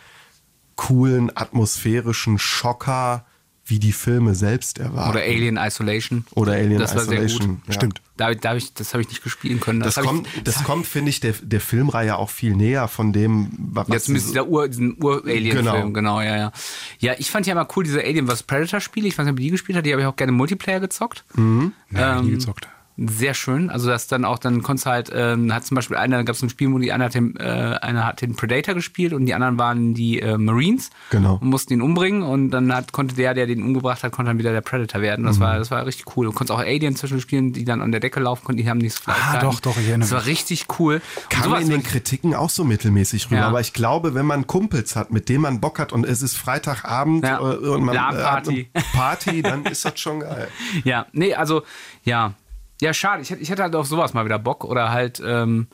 [0.77, 3.25] coolen, atmosphärischen Schocker
[3.69, 5.11] wie die Filme selbst erwarten.
[5.11, 6.25] Oder Alien Isolation.
[6.35, 7.55] Oder Alien das war Sehr Isolation.
[7.57, 7.67] gut.
[7.67, 7.73] Ja.
[7.73, 8.01] Stimmt.
[8.17, 9.79] Da, da hab ich, das habe ich nicht gespielen können.
[9.79, 13.13] Das, hab kommt, ich, das kommt, finde ich, der, der Filmreihe auch viel näher von
[13.13, 15.89] dem, was Ja, zumindest dieser Ur, diesen Ur-Alien-Film, Genau.
[15.91, 16.21] genau.
[16.21, 16.51] ja, ja.
[16.99, 18.43] Ja, ich fand ja mal cool diese Alien vs.
[18.43, 19.07] Predator-Spiele.
[19.07, 21.23] Ich weiß nicht, ob die gespielt hat, die habe ich auch gerne Multiplayer gezockt.
[21.37, 22.67] Ja, nie Ähm, gezockt.
[23.07, 23.69] Sehr schön.
[23.69, 26.41] Also das dann auch, dann konntest du halt, ähm, hat zum Beispiel einer, gab es
[26.41, 29.33] ein Spiel, wo die einer hat den, äh, einer hat den Predator gespielt und die
[29.33, 31.37] anderen waren die äh, Marines Genau.
[31.41, 34.37] und mussten ihn umbringen und dann hat, konnte der, der den umgebracht hat, konnte dann
[34.37, 35.21] wieder der Predator werden.
[35.23, 35.27] Mhm.
[35.27, 36.25] Das war, das war richtig cool.
[36.25, 38.79] Du konntest auch Alien zwischen spielen, die dann an der Decke laufen konnten, die haben
[38.79, 39.17] nichts Fleisch.
[39.17, 39.45] Ah, gehalten.
[39.45, 41.01] doch, doch, ich erinnere Das war richtig cool.
[41.29, 43.37] Kam in den Kritiken auch so mittelmäßig rüber.
[43.41, 43.47] Ja.
[43.47, 46.35] Aber ich glaube, wenn man Kumpels hat, mit denen man Bock hat und es ist
[46.37, 47.39] Freitagabend Ja.
[47.39, 50.47] äh, und man äh, hat eine Party, dann ist das schon geil.
[50.83, 51.63] Ja, nee, also,
[52.03, 52.33] ja.
[52.81, 53.21] Ja, schade.
[53.21, 54.63] Ich, hätte- ich hätte halt auf sowas mal wieder Bock.
[54.63, 55.67] Oder halt, ähm,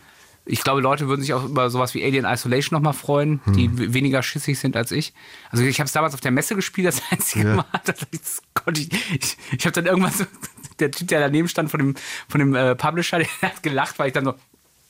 [0.45, 3.93] ich glaube, Leute würden sich auch über sowas wie Alien Isolation nochmal freuen, die w-
[3.93, 5.13] weniger schissig sind als ich.
[5.51, 7.55] Also ich habe es damals auf der Messe gespielt, das einzige Ja.
[7.55, 7.65] Mal.
[7.85, 10.25] Das, das konnte ich ich, ich habe dann irgendwann so,
[10.79, 11.95] der Typ, der daneben stand von dem,
[12.29, 14.33] von dem äh, Publisher, der hat gelacht, weil ich dann so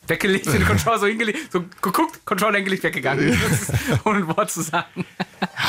[0.08, 3.38] weggelegt, den Controller so hingelegt, so geguckt, Controller hingelegt, weggegangen.
[4.06, 5.06] Ohne ein Wort zu sagen.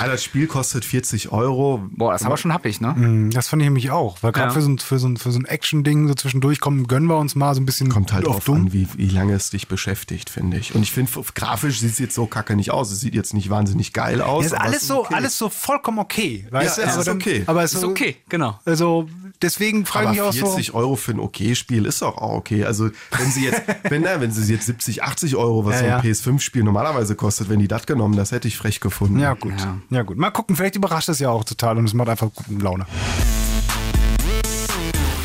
[0.00, 1.82] Ja, das Spiel kostet 40 Euro.
[1.90, 2.92] Boah, das ist aber schon happig, ne?
[2.92, 4.22] Mm, Das fand ich nämlich auch.
[4.22, 4.52] Weil gerade Ja.
[4.54, 7.18] für so ein, für so ein, für so ein Action-Ding so zwischendurch kommen, gönnen wir
[7.18, 9.68] uns mal so ein bisschen Kommt halt auf drauf an, wie, wie lange es dich
[9.68, 10.74] beschäftigt, finde ich.
[10.74, 12.90] Und ich finde, grafisch sieht es jetzt so kacke nicht aus.
[12.92, 14.44] Es sieht jetzt nicht wahnsinnig geil aus.
[14.44, 15.14] Ja, ist alles es so, okay.
[15.14, 16.46] alles so vollkommen okay.
[16.50, 16.88] Weißt Ja, du?
[16.88, 17.42] es Aber ist dann- okay.
[17.46, 18.58] Aber es Ist okay, genau.
[18.64, 19.08] Also
[19.42, 20.46] deswegen frage ich mich auch so.
[20.46, 22.64] 40 Euro für ein Okay-Spiel ist doch auch okay.
[22.64, 25.84] Also wenn sie jetzt, wenn, na, wenn sie jetzt 70, 80 Euro, was Ja, so
[25.84, 26.00] ein ja.
[26.00, 29.20] PS5-Spiel normalerweise kostet, wenn die das genommen, das hätte ich frech gefunden.
[29.20, 29.52] Ja, gut.
[29.58, 29.78] Ja.
[29.90, 30.02] Ja.
[30.02, 30.16] gut.
[30.16, 32.86] Mal gucken, vielleicht überrascht es ja auch total und es macht einfach gute Laune.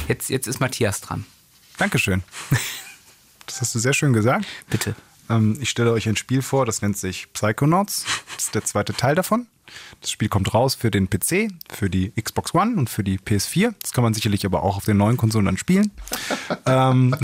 [0.07, 1.25] Jetzt, jetzt ist Matthias dran.
[1.77, 2.23] Dankeschön.
[3.47, 4.45] Das hast du sehr schön gesagt.
[4.69, 4.95] Bitte.
[5.29, 8.05] Ähm, ich stelle euch ein Spiel vor, das nennt sich Psychonauts.
[8.35, 9.47] Das ist der zweite Teil davon.
[10.01, 13.73] Das Spiel kommt raus für den PC, für die Xbox One und für die PS4.
[13.81, 15.91] Das kann man sicherlich aber auch auf den neuen Konsolen dann spielen.
[16.65, 17.15] ähm,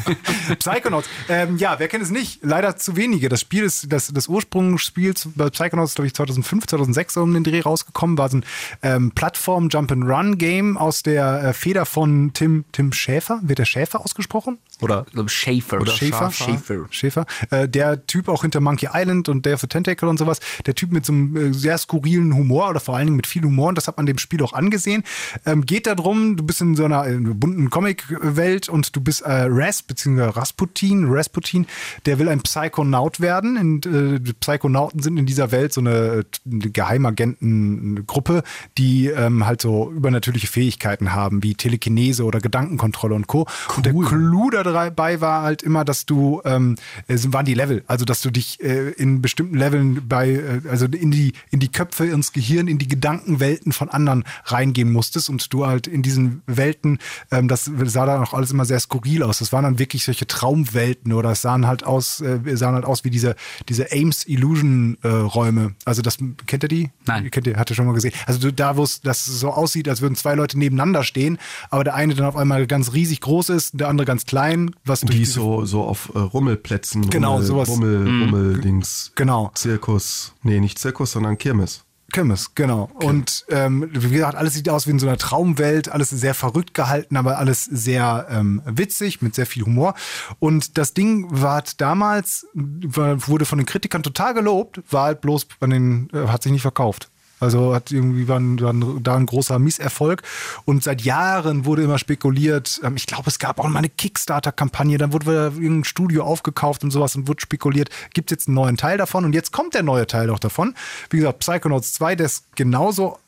[0.58, 1.08] Psychonauts.
[1.28, 2.40] Ähm, ja, wer kennt es nicht?
[2.42, 3.28] Leider zu wenige.
[3.28, 7.34] Das Spiel ist, das, das Ursprungsspiel zu- bei Psychonauts ist, glaube ich, 2005, 2006 um
[7.34, 8.18] den Dreh rausgekommen.
[8.18, 8.44] War so ein
[8.82, 13.40] ähm, Plattform-Jump-and-Run-Game aus der äh, Feder von Tim, Tim Schäfer.
[13.42, 14.58] Wird der Schäfer ausgesprochen?
[14.80, 15.80] Oder glaube, Schaefer.
[15.80, 16.30] oder Schäfer.
[16.30, 16.86] Schäfer.
[16.90, 17.26] Schäfer.
[17.50, 20.40] Äh, der Typ auch hinter Monkey Island und Day of the Tentacle und sowas.
[20.66, 23.42] Der Typ mit so einem äh, sehr skurrilen Humor oder vor allen Dingen mit viel
[23.42, 25.02] Humor und das hat man dem Spiel auch angesehen.
[25.44, 29.46] Ähm, geht darum, du bist in so einer äh, bunten Comic-Welt und du bist äh,
[29.48, 31.66] Ras, beziehungsweise Rasputin, Rasputin,
[32.06, 33.56] der will ein Psychonaut werden.
[33.56, 38.42] Und, äh, Psychonauten sind in dieser Welt so eine, eine Geheimagentengruppe,
[38.78, 43.46] die ähm, halt so übernatürliche Fähigkeiten haben, wie Telekinese oder Gedankenkontrolle und Co.
[43.68, 43.76] Cool.
[43.76, 46.76] Und der Clou dabei war halt immer, dass du, ähm,
[47.08, 50.86] es waren die Level, also dass du dich äh, in bestimmten Leveln bei, äh, also
[50.86, 55.50] in die, in die Köpfe, ins Gehirn, in die Gedankenwelten von anderen reingehen musstest und
[55.50, 56.98] du halt in diesen Welten,
[57.30, 59.38] ähm, das sah dann auch alles immer sehr skurril aus.
[59.38, 63.02] Das waren dann wirklich solche Traumwelten oder es sahen halt aus, äh, sahen halt aus
[63.04, 63.34] wie diese,
[63.70, 65.74] diese Ames Illusion äh, Räume.
[65.86, 66.90] Also das, kennt ihr die?
[67.06, 67.30] Nein.
[67.30, 68.12] Kennt ihr, hat ihr schon mal gesehen?
[68.26, 71.38] Also da, wo es das so aussieht, als würden zwei Leute nebeneinander stehen,
[71.70, 74.72] aber der eine dann auf einmal ganz riesig groß ist, der andere ganz klein.
[74.84, 77.68] Was Die so, so auf äh, Rummelplätzen, Genau, Rummel, sowas.
[77.70, 79.12] Rummel, Rummeldings.
[79.14, 79.50] Genau.
[79.54, 80.34] Zirkus.
[80.42, 81.69] Nee, nicht Zirkus, sondern Kirmes.
[82.10, 82.90] Kirmes, genau.
[82.94, 86.74] Und ähm, wie gesagt, alles sieht aus wie in so einer Traumwelt, alles sehr verrückt
[86.74, 89.94] gehalten, aber alles sehr ähm, witzig, mit sehr viel Humor.
[90.38, 95.70] Und das Ding war damals, wurde von den Kritikern total gelobt, war halt bloß an
[95.70, 97.10] den, äh, hat sich nicht verkauft.
[97.40, 100.22] Also hat irgendwie war, ein, war ein, da ein großer Misserfolg.
[100.64, 102.80] Und seit Jahren wurde immer spekuliert.
[102.84, 104.98] Ähm, ich glaube, es gab auch mal eine Kickstarter-Kampagne.
[104.98, 108.54] Dann wurde wieder irgendein Studio aufgekauft und sowas und wurde spekuliert, gibt es jetzt einen
[108.54, 109.24] neuen Teil davon?
[109.24, 110.74] Und jetzt kommt der neue Teil auch davon.
[111.08, 113.18] Wie gesagt, Psychonauts 2, der ist genauso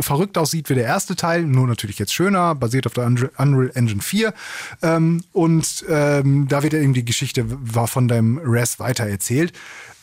[0.00, 3.72] verrückt aussieht wie der erste Teil, nur natürlich jetzt schöner, basiert auf der Unre- Unreal
[3.74, 4.32] Engine 4.
[4.82, 9.52] Ähm, und ähm, da wird eben die Geschichte war von deinem Res weitererzählt.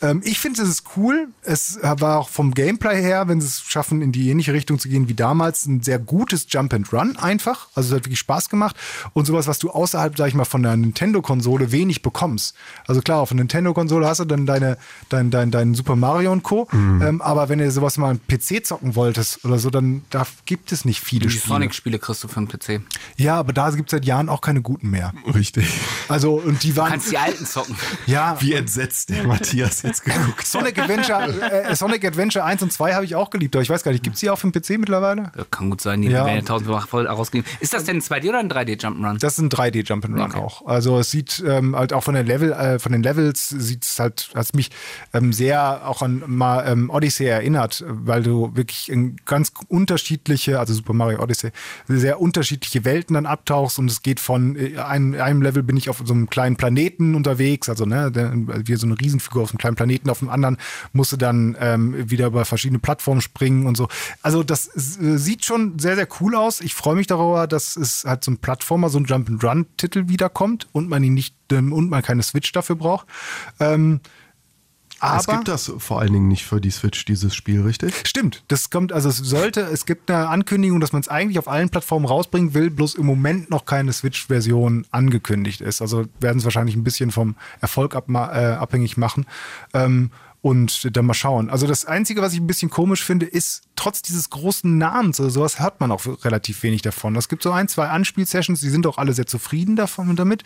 [0.00, 1.28] Ähm, ich finde, es ist cool.
[1.42, 4.88] Es war auch vom Gameplay her, wenn sie es schaffen, in die ähnliche Richtung zu
[4.88, 7.68] gehen wie damals, ein sehr gutes Jump and Run einfach.
[7.74, 8.76] Also es hat wirklich Spaß gemacht.
[9.12, 12.54] Und sowas, was du außerhalb, sag ich mal, von der Nintendo-Konsole wenig bekommst.
[12.86, 16.42] Also klar, auf der Nintendo-Konsole hast du dann deine, dein, dein, dein Super Mario und
[16.42, 16.68] Co.
[16.72, 20.72] Ähm, aber wenn du sowas mal am PC zocken wolltest oder so, dann da gibt
[20.72, 21.54] es nicht viele Die Spiele.
[21.54, 22.82] Sonic-Spiele kriegst du für den PC.
[23.16, 25.12] Ja, aber da gibt es seit Jahren auch keine guten mehr.
[25.34, 25.68] Richtig.
[26.08, 26.90] Also, und die waren.
[26.90, 27.76] Kannst die alten zocken.
[28.06, 30.46] ja, Wie entsetzt der Matthias jetzt geguckt.
[30.46, 33.82] Sonic Adventure, äh, Sonic Adventure 1 und 2 habe ich auch geliebt, aber ich weiß
[33.82, 35.32] gar nicht, gibt es die auch für den PC mittlerweile?
[35.36, 36.24] Ja, Kann gut sein, die Ja.
[36.26, 37.50] werden ja tausendfach voll rausgegeben.
[37.60, 39.18] Ist das denn ein 2D oder ein 3D Jump'n'Run?
[39.18, 40.38] Das ist ein 3D Jump'n'Run Okay.
[40.38, 40.66] auch.
[40.66, 43.98] Also es sieht ähm, halt auch von den Level, äh, von den Levels sieht es
[43.98, 44.70] halt, hat mich
[45.12, 50.74] ähm, sehr auch an mal ähm, Odyssey erinnert, weil du wirklich in ganz unterschiedliche, also
[50.74, 51.50] Super Mario Odyssey,
[51.86, 55.88] sehr unterschiedliche Welten dann abtauchst und es geht von äh, einem, einem Level bin ich
[55.88, 58.10] auf so einem kleinen Planeten unterwegs, also ne,
[58.64, 60.56] wie so eine Riesenfigur auf einem kleinen Planeten, auf dem anderen
[60.92, 63.86] musst du dann ähm, wieder über verschiedene Plattformen springen und so.
[64.22, 66.60] Also das äh, sieht schon sehr, sehr cool aus.
[66.60, 70.88] Ich freue mich darüber, dass es halt so ein Plattformer, so ein Jump-and-Run-Titel wiederkommt und
[70.88, 73.06] man ihn nicht und man keine Switch dafür braucht.
[73.60, 74.00] Ähm,
[75.00, 77.94] aber es gibt das vor allen Dingen nicht für die Switch, dieses Spiel, richtig?
[78.06, 81.48] Stimmt, das kommt, also es sollte, es gibt eine Ankündigung, dass man es eigentlich auf
[81.48, 85.80] allen Plattformen rausbringen will, bloß im Moment noch keine Switch-Version angekündigt ist.
[85.82, 89.26] Also werden es wahrscheinlich ein bisschen vom Erfolg ab, äh, abhängig machen.
[89.72, 91.50] Ähm, und dann mal schauen.
[91.50, 95.30] Also das Einzige, was ich ein bisschen komisch finde, ist, trotz dieses großen Namens oder
[95.30, 97.16] sowas hört man auch relativ wenig davon.
[97.16, 100.44] Es gibt so ein, zwei Anspielsessions, die sind auch alle sehr zufrieden davon und damit.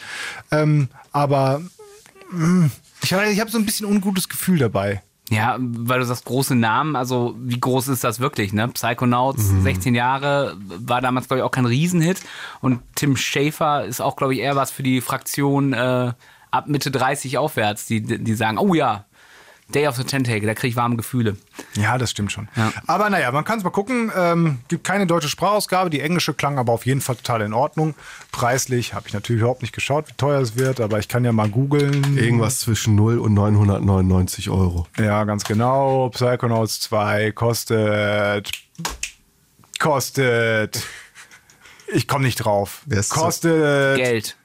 [0.51, 1.61] Ähm, aber
[2.31, 2.71] mh,
[3.03, 5.03] ich, ich habe so ein bisschen ungutes Gefühl dabei.
[5.31, 8.69] Ja, weil du sagst, große Namen, also wie groß ist das wirklich, ne?
[8.69, 12.21] Psychonauts, 16 Jahre, war damals, glaube ich, auch kein Riesenhit.
[12.61, 16.13] Und Tim Schafer ist auch, glaube ich, eher was für die Fraktion äh,
[16.51, 19.07] ab Mitte 30 aufwärts, die, die sagen, oh ja,
[19.69, 21.37] Day of the Tentacle, da kriege ich warme Gefühle.
[21.75, 22.49] Ja, das stimmt schon.
[22.57, 22.73] Ja.
[22.87, 24.13] Aber naja, man kann es mal gucken.
[24.15, 25.89] Ähm, gibt keine deutsche Sprachausgabe.
[25.89, 27.95] Die englische klang aber auf jeden Fall total in Ordnung.
[28.33, 31.33] Preislich habe ich natürlich überhaupt nicht geschaut, wie teuer es wird, aber ich kann ja
[31.33, 32.19] mal googeln.
[32.19, 34.87] Irgendwas zwischen 0 und 999 Euro.
[34.99, 36.11] Ja, ganz genau.
[36.11, 38.51] Psychonauts 2 kostet.
[39.79, 40.83] Kostet.
[41.95, 42.83] Ich komme nicht drauf.
[42.87, 44.37] Wer ist kostet Geld.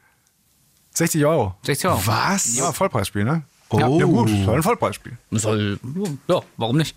[0.93, 1.55] 60 Euro.
[1.63, 2.01] 60 Euro.
[2.05, 2.57] Was?
[2.57, 3.43] Ja, Vollpreisspiel, ne?
[3.69, 3.99] Oh.
[3.99, 5.17] Ja, gut, soll ein Vollpreisspiel.
[5.31, 5.79] Soll,
[6.27, 6.95] ja, warum nicht?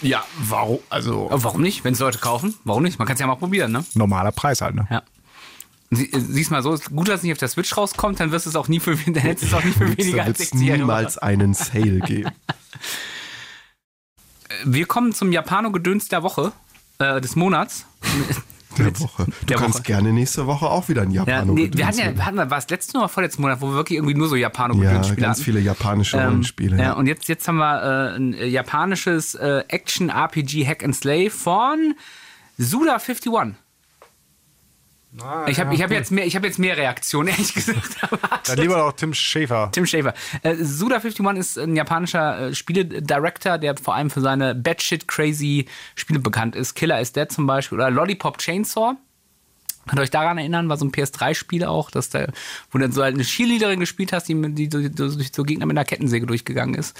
[0.00, 0.78] Ja, warum?
[0.90, 1.84] Also Aber warum nicht?
[1.84, 2.98] Wenn es Leute kaufen, warum nicht?
[2.98, 3.84] Man kann es ja mal probieren, ne?
[3.94, 4.86] normaler Preis halt, ne?
[4.90, 5.02] Ja.
[5.90, 8.30] Sie, äh, siehst mal so, ist gut, dass es nicht auf der Switch rauskommt, dann
[8.30, 10.38] wirst du es auch nie für, dann hättest du es auch nicht für weniger als
[10.38, 10.78] wird es 60 Euro.
[10.78, 12.30] niemals einen Sale geben.
[14.64, 16.52] Wir kommen zum Japano-Gedöns der Woche,
[16.98, 17.86] äh, des Monats.
[18.78, 19.24] Der Woche.
[19.26, 19.82] Du Der kannst Woche.
[19.84, 22.58] gerne nächste Woche auch wieder ein Ja, Japano nee, wir hatten ja, wir hatten, war
[22.58, 25.44] es letzten oder vorletzten Monat, wo wir wirklich irgendwie nur so ja, Japano-Gedöns-Spiele ganz hatten.
[25.44, 26.76] viele japanische Ähm, Rollenspiele.
[26.78, 31.30] ja, und jetzt, jetzt haben wir äh, ein äh, japanisches äh, Action-RPG Hack and Slay
[31.30, 31.94] von
[32.58, 33.54] Suda51.
[35.22, 37.96] Ah, ich habe ja, hab jetzt, mehr, hab jetzt mehr Reaktionen, ehrlich gesagt.
[38.46, 39.70] Dann lieber doch Tim Schäfer.
[39.72, 40.14] Tim Schäfer.
[40.42, 46.18] Äh, Suda51 ist ein japanischer äh, Spieledirector, der vor allem für seine batshit crazy Spiele
[46.18, 46.74] bekannt ist.
[46.74, 48.96] Killer is Dead zum Beispiel oder Lollipop Chainsaw.
[49.86, 52.32] Könnt ihr euch daran erinnern, war so ein PS3-Spiel auch, dass der,
[52.70, 55.42] wo du dann so halt eine Cheerleaderin gespielt hast, die, die, die, die durch so
[55.42, 56.98] Gegner mit einer Kettensäge durchgegangen ist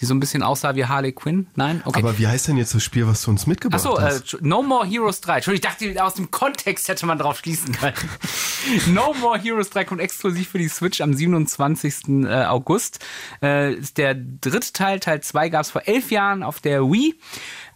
[0.00, 1.48] die so ein bisschen aussah wie Harley Quinn.
[1.56, 1.82] Nein?
[1.84, 1.98] Okay.
[1.98, 4.34] Aber wie heißt denn jetzt das Spiel, was du uns mitgebracht Achso, hast?
[4.34, 5.36] Äh, No More Heroes 3.
[5.36, 7.96] Entschuldigung, ich dachte, aus dem Kontext hätte man drauf schließen können.
[8.88, 12.08] no More Heroes 3 kommt exklusiv für die Switch am 27.
[12.24, 13.04] Äh, August.
[13.42, 15.00] Äh, ist der dritte Teil.
[15.00, 17.18] Teil 2 gab es vor elf Jahren auf der Wii.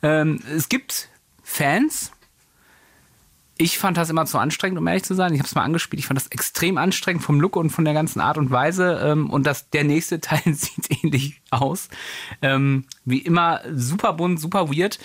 [0.02, 1.08] Ähm, es gibt
[1.42, 2.12] Fans,
[3.62, 5.32] ich fand das immer zu anstrengend, um ehrlich zu sein.
[5.32, 6.00] Ich habe es mal angespielt.
[6.00, 9.00] Ich fand das extrem anstrengend vom Look und von der ganzen Art und Weise.
[9.04, 11.88] Ähm, und das, der nächste Teil sieht ähnlich aus.
[12.42, 14.98] Ähm, wie immer super bunt, super weird.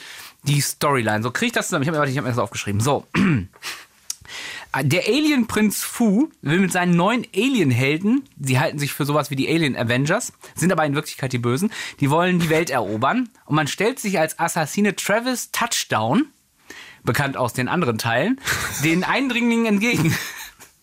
[0.43, 1.21] Die Storyline.
[1.21, 1.83] So kriege ich das zusammen.
[1.83, 2.81] Ich habe mir, hab mir das aufgeschrieben.
[2.81, 3.05] So.
[4.83, 9.47] Der Alien-Prinz Fu will mit seinen neuen Alien-Helden, sie halten sich für sowas wie die
[9.47, 13.29] Alien-Avengers, sind aber in Wirklichkeit die Bösen, die wollen die Welt erobern.
[13.45, 16.27] Und man stellt sich als Assassine Travis Touchdown
[17.03, 18.39] bekannt aus den anderen Teilen,
[18.83, 20.15] den Eindringlingen entgegen.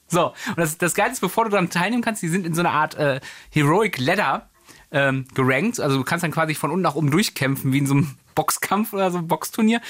[0.06, 2.60] So, und das, das Geile ist, bevor du daran teilnehmen kannst, die sind in so
[2.60, 4.48] einer Art äh, Heroic Ladder
[4.92, 5.80] ähm, gerankt.
[5.80, 8.92] Also du kannst dann quasi von unten nach oben durchkämpfen, wie in so einem Boxkampf
[8.92, 9.80] oder so einem Boxturnier.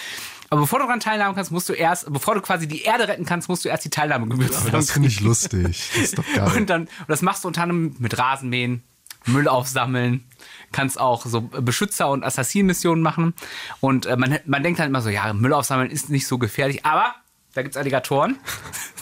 [0.50, 3.24] Aber bevor du daran teilnehmen kannst, musst du erst, bevor du quasi die Erde retten
[3.24, 5.90] kannst, musst du erst die Teilnahme gewürzt Aber das finde ich lustig.
[5.94, 6.50] Das ist doch geil.
[6.56, 8.82] Und, dann, und das machst du unter anderem mit Rasenmähen,
[9.26, 10.24] Müll aufsammeln,
[10.72, 13.34] kannst auch so Beschützer- und Assassinenmissionen machen.
[13.80, 16.84] Und äh, man, man denkt halt immer so, ja, Müll aufsammeln ist nicht so gefährlich,
[16.84, 17.14] aber
[17.54, 18.38] da gibt es Alligatoren.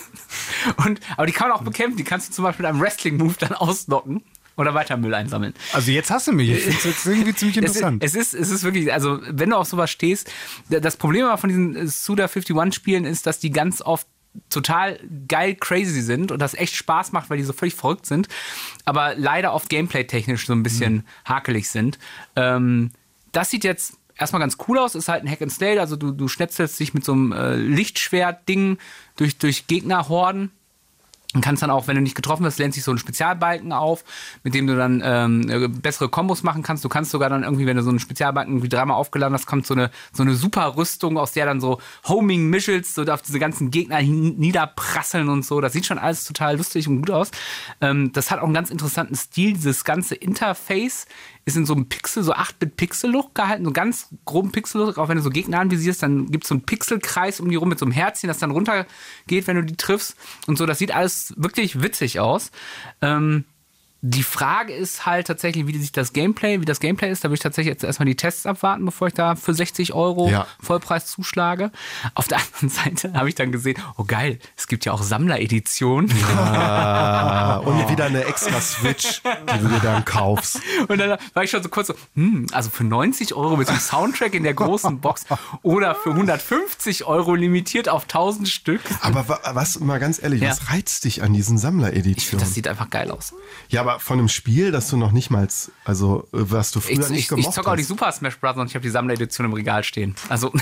[0.86, 1.96] und, aber die kann man auch bekämpfen.
[1.96, 4.22] Die kannst du zum Beispiel mit einem Wrestling-Move dann ausnocken
[4.56, 5.54] oder weiter Müll einsammeln.
[5.72, 6.50] Also jetzt hast du mich.
[6.50, 8.04] Ich finde es irgendwie ziemlich interessant.
[8.04, 10.30] Es ist, es ist wirklich, also wenn du auf sowas stehst,
[10.68, 14.06] das Problem aber von diesen Suda 51 Spielen ist, dass die ganz oft
[14.48, 18.28] total geil crazy sind und das echt Spaß macht, weil die so völlig verrückt sind,
[18.84, 21.04] aber leider oft gameplay-technisch so ein bisschen mhm.
[21.24, 21.98] hakelig sind.
[22.36, 22.90] Ähm,
[23.32, 26.12] das sieht jetzt erstmal ganz cool aus, ist halt ein Hack and Slay, also du,
[26.12, 28.78] du schnetzelst dich mit so einem äh, Lichtschwert-Ding
[29.16, 30.50] durch, durch Gegnerhorden
[31.34, 34.04] und kannst dann auch, wenn du nicht getroffen wirst, lernt sich so ein Spezialbalken auf,
[34.42, 36.84] mit dem du dann ähm, äh, bessere Kombos machen kannst.
[36.84, 39.66] Du kannst sogar dann irgendwie, wenn du so einen Spezialbalken irgendwie dreimal aufgeladen hast, kommt
[39.66, 43.38] so eine, so eine super Rüstung, aus der dann so Homing Missiles so auf diese
[43.38, 45.60] ganzen Gegner niederprasseln und so.
[45.60, 47.30] Das sieht schon alles total lustig und gut aus.
[47.80, 51.06] Ähm, das hat auch einen ganz interessanten Stil, dieses ganze Interface
[51.44, 54.98] ist in so einem Pixel, so 8-Bit-Pixel-Look gehalten, so ganz groben Pixel-Look.
[54.98, 57.68] Auch wenn du so Gegner anvisierst, dann gibt es so einen Pixelkreis um die rum
[57.68, 60.16] mit so einem Herzchen, das dann runtergeht, wenn du die triffst.
[60.46, 62.52] Und so, das sieht alles wirklich witzig aus.
[63.00, 63.44] Ähm,
[64.04, 67.22] die Frage ist halt tatsächlich, wie sich das Gameplay, wie das Gameplay ist.
[67.22, 70.28] Da würde ich tatsächlich jetzt erstmal die Tests abwarten, bevor ich da für 60 Euro
[70.28, 70.48] ja.
[70.60, 71.70] Vollpreis zuschlage.
[72.14, 76.12] Auf der anderen Seite habe ich dann gesehen, oh geil, es gibt ja auch Sammlereditionen.
[76.20, 80.60] Ja, und wieder eine extra Switch, die du dir dann kaufst.
[80.88, 83.78] Und dann war ich schon so kurz so, hm, also für 90 Euro mit dem
[83.78, 85.26] Soundtrack in der großen Box
[85.62, 88.80] oder für 150 Euro limitiert auf 1000 Stück.
[89.00, 90.50] Aber was, mal ganz ehrlich, ja.
[90.50, 92.18] was reizt dich an diesen Sammlereditionen?
[92.18, 93.32] Ich finde, das sieht einfach geil aus.
[93.68, 95.46] Ja, aber aber von einem Spiel, das du noch nicht mal,
[95.84, 98.56] also was du früher ich, nicht ich, gemocht Ich zocke auch die Super Smash Bros.
[98.56, 100.14] und ich habe die Sammleredition im Regal stehen.
[100.28, 100.52] Also,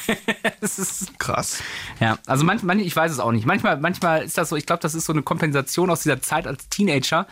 [0.60, 1.58] das ist krass.
[2.00, 3.46] Ja, also manchmal, manch, ich weiß es auch nicht.
[3.46, 6.46] Manchmal, manchmal ist das so, ich glaube, das ist so eine Kompensation aus dieser Zeit
[6.46, 7.26] als Teenager,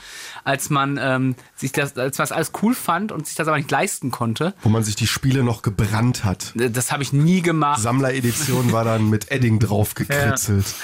[0.44, 3.56] als man ähm, sich das, als man das alles cool fand und sich das aber
[3.56, 4.54] nicht leisten konnte.
[4.62, 6.52] Wo man sich die Spiele noch gebrannt hat.
[6.54, 7.80] Das habe ich nie gemacht.
[7.80, 10.66] Sammleredition war dann mit Edding drauf gekritzelt.
[10.66, 10.74] Ja.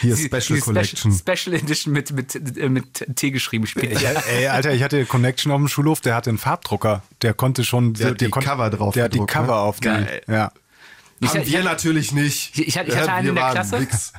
[0.00, 1.12] Hier die, Special die Collection.
[1.12, 4.00] Special Edition mit, mit, äh, mit T geschrieben spielt.
[4.00, 7.02] Ja, ey, Alter, ich hatte Connection auf dem Schulhof, der hatte einen Farbdrucker.
[7.22, 7.94] Der konnte schon.
[7.94, 8.94] Der, der hat die konnte, Cover drauf.
[8.94, 9.54] Der hat die Cover ne?
[9.54, 9.88] auf die.
[10.26, 10.52] Ja.
[11.20, 12.58] Ich, Haben ich, wir natürlich nicht.
[12.58, 13.78] Ich, ich hatte, hatte einen in der Klasse.
[13.78, 14.12] Nix.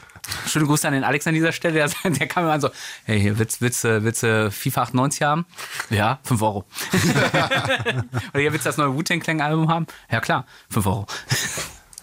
[0.48, 1.74] Schöne Grüße an den Alex an dieser Stelle.
[1.74, 2.70] Der, der kam mir an so,
[3.06, 5.46] hey, hier, willst, willst, willst du FIFA 98 haben?
[5.90, 6.66] Ja, 5 Euro.
[6.94, 9.88] Oder hier, willst du das neue Wu-Tang Clan Album haben?
[10.12, 11.08] Ja, klar, 5 Euro.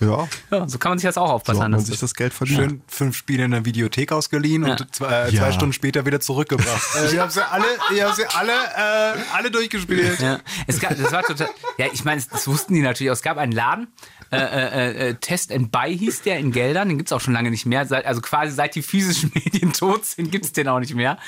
[0.00, 0.28] Ja.
[0.50, 0.68] ja.
[0.68, 1.58] So kann man sich das auch aufpassen.
[1.58, 2.58] So hat man sich das Geld verdient.
[2.58, 4.72] Schön fünf Spiele in der Videothek ausgeliehen ja.
[4.72, 6.82] und zwei, äh, zwei Stunden später wieder zurückgebracht.
[7.12, 10.20] ich habe sie alle, ich hab sie alle, äh, alle durchgespielt.
[10.20, 10.40] Ja.
[10.66, 13.14] Es gab, das war total, ja, ich meine, das wussten die natürlich auch.
[13.14, 13.88] Es gab einen Laden,
[14.30, 17.32] äh, äh, äh, Test and Buy hieß der in Geldern, den gibt es auch schon
[17.32, 17.86] lange nicht mehr.
[17.86, 21.18] Seit, also quasi seit die physischen Medien tot sind, gibt es den auch nicht mehr.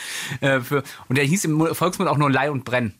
[0.41, 2.95] Äh, für, und der hieß im Volksmund auch nur Leih und Brenn.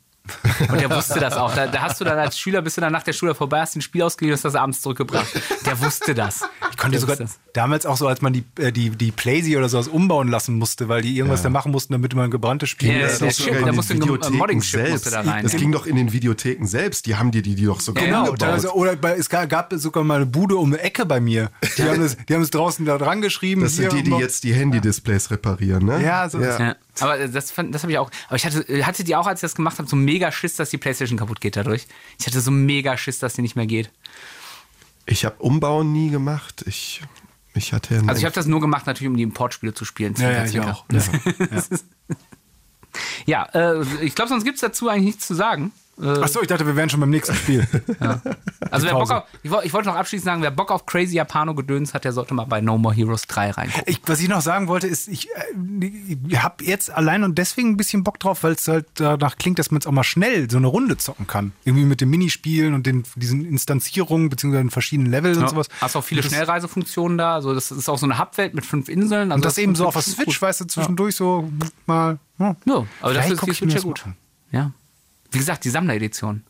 [0.71, 1.55] Und der wusste das auch.
[1.55, 3.75] Da, da, hast du dann als Schüler, bist du dann nach der Schule vorbei, hast
[3.77, 5.27] ein Spiel ausgeliehen und hast das abends zurückgebracht.
[5.67, 6.43] Der wusste das.
[6.77, 7.41] konnte Das sogar ist das.
[7.53, 10.89] damals auch so, als man die, äh, die, die Playsee oder sowas umbauen lassen musste,
[10.89, 11.45] weil die irgendwas Ja.
[11.45, 12.93] da machen mussten, damit man ein gebranntes Spiel.
[12.93, 15.43] Ja, der doch Chip, da musste ein Modding-Chip musste da rein.
[15.43, 15.59] Das ja.
[15.59, 17.07] ging doch in den Videotheken selbst.
[17.07, 18.41] Die haben dir die, die doch sogar Genau, umgebaut.
[18.41, 21.51] Teilweise, oder bei, es gab, sogar mal eine Bude um eine Ecke bei mir.
[21.77, 23.63] Die haben es, die haben es draußen da dran geschrieben.
[23.63, 26.03] Das sind die, die jetzt die Handy-Displays reparieren, ne?
[26.03, 26.77] Ja, so ist Ja.
[27.03, 28.11] Aber äh, das, fand- das habe ich auch.
[28.29, 30.57] Aber ich hatte, äh, hatte die auch, als ich das gemacht habe, so mega Schiss,
[30.57, 31.87] dass die Playstation kaputt geht dadurch.
[32.19, 33.91] Ich hatte so mega Schiss, dass die nicht mehr geht.
[35.07, 36.63] Ich habe Umbauen nie gemacht.
[36.67, 37.03] Ich,
[37.55, 40.15] ich hatte ja Also ich habe das nur gemacht, natürlich, um die Importspiele zu spielen.
[40.19, 40.85] Ja, ja, ich auch.
[40.89, 41.79] Zwinker.
[43.27, 45.71] Ja, äh, ich glaube, sonst gibt es dazu eigentlich nichts zu sagen.
[46.03, 47.67] Äh, Achso, ich dachte, wir wären schon beim nächsten Spiel.
[48.71, 51.55] also wer Bock auf, ich, ich wollte noch abschließend sagen, wer Bock auf Crazy Japano
[51.55, 53.85] Gedöns hat, der sollte mal bei No More Heroes 3 reingucken.
[53.87, 55.87] Ich, was ich noch sagen wollte, ist, ich, äh,
[56.29, 59.59] ich habe jetzt allein und deswegen ein bisschen Bock drauf, weil es halt danach klingt,
[59.59, 61.53] dass man es auch mal schnell so eine Runde zocken kann.
[61.65, 65.69] Irgendwie mit den Minispielen und den, diesen Instanzierungen beziehungsweise den verschiedenen Levels und Ja, sowas.
[65.81, 67.35] Hast auch viele Und das- Schnellreisefunktionen da.
[67.35, 69.33] Also das ist auch so eine Hubwelt mit fünf Inseln.
[69.33, 70.43] Also Und das eben so auf der Switch, gut.
[70.43, 71.51] weißt du, zwischendurch so
[71.87, 72.19] mal.
[72.39, 74.05] Ja, Ja, aber Vielleicht dafür ist die ich mir Switch ja das gut.
[74.53, 74.73] Ja.
[75.31, 76.45] Wie gesagt, die Sammleredition.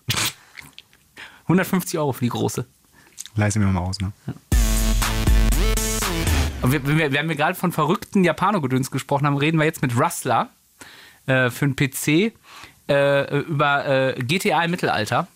[1.42, 2.66] 150 Euro für die große.
[3.36, 4.12] Leise mir mal aus, ne?
[6.62, 10.50] Und wir, wir, wir gerade von verrückten Japano-Gedöns gesprochen haben, reden wir jetzt mit Rustler
[11.26, 12.34] äh, für den PC
[12.88, 15.26] äh, über äh, GTA im Mittelalter.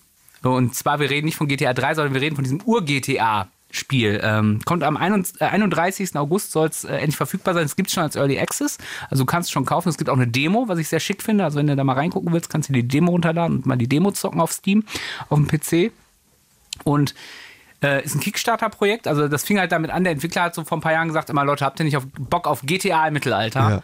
[0.43, 2.61] Und zwar, wir reden nicht von GTA 3, sondern wir reden von diesem
[3.75, 4.21] Ur-GTA-Spiel.
[4.23, 5.41] Ähm, kommt am 31.
[5.41, 6.17] äh, 31.
[6.17, 7.65] August, soll es äh, endlich verfügbar sein.
[7.65, 8.79] Es gibt schon als Early Access,
[9.11, 9.89] also du kannst es schon kaufen.
[9.89, 11.45] Es gibt auch eine Demo, was ich sehr schick finde.
[11.45, 13.89] Also wenn du da mal reingucken willst, kannst du die Demo runterladen und mal die
[13.89, 14.85] Demo zocken auf Steam,
[15.29, 15.93] auf dem PC.
[16.85, 17.15] Und
[17.83, 19.07] äh, ist ein Kickstarter-Projekt.
[19.07, 21.31] Also das fing halt damit an, der Entwickler hat so vor ein paar Jahren gesagt,
[21.31, 23.61] immer Leute, habt ihr nicht auf Bock auf GTA im Mittelalter?
[23.71, 23.83] Ja.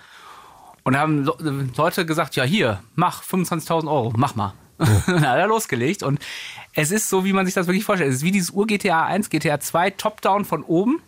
[0.83, 4.55] Und da haben Le- Leute gesagt, ja hier, mach 25.000 Euro, mach mal.
[4.81, 6.03] Und dann hat er losgelegt.
[6.03, 6.19] Und
[6.75, 8.11] es ist so, wie man sich das wirklich vorstellt.
[8.11, 11.01] Es ist wie dieses Ur-GTA 1, GTA 2, Top-Down von oben.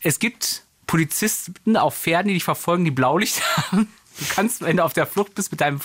[0.00, 3.88] Es gibt Polizisten auf Pferden, die dich verfolgen, die Blaulicht haben.
[4.18, 5.80] Du kannst, wenn du auf der Flucht bist, mit deinem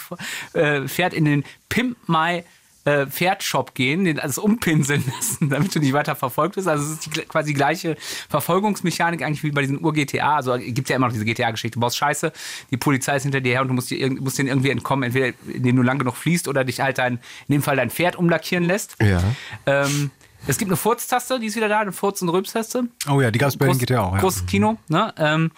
[0.54, 2.44] äh, Pferd in den Pimp My
[2.90, 6.68] äh, Pferdshop gehen, den alles umpinseln lassen, damit du nicht weiter verfolgt wirst.
[6.68, 7.96] Also es ist die, quasi die gleiche
[8.30, 10.36] Verfolgungsmechanik eigentlich wie bei diesen Ur-GTA.
[10.36, 11.76] Also gibt ja immer noch diese GTA-Geschichte.
[11.76, 12.32] Du baust Scheiße,
[12.72, 15.34] die Polizei ist hinter dir her und du musst, dir, musst denen irgendwie entkommen, entweder
[15.48, 18.64] indem du lang genug fließt oder dich halt dein, in dem Fall dein Pferd umlackieren
[18.64, 18.96] lässt.
[19.02, 19.22] Ja.
[19.66, 20.12] Ähm,
[20.48, 22.86] es gibt eine Furztaste, die ist wieder da, eine Furz- und Rülpstaste.
[23.10, 24.14] Oh ja, die gab es bei den GTA auch.
[24.14, 24.20] Ja.
[24.20, 25.14] Großes Kino, ne?
[25.18, 25.52] Ähm,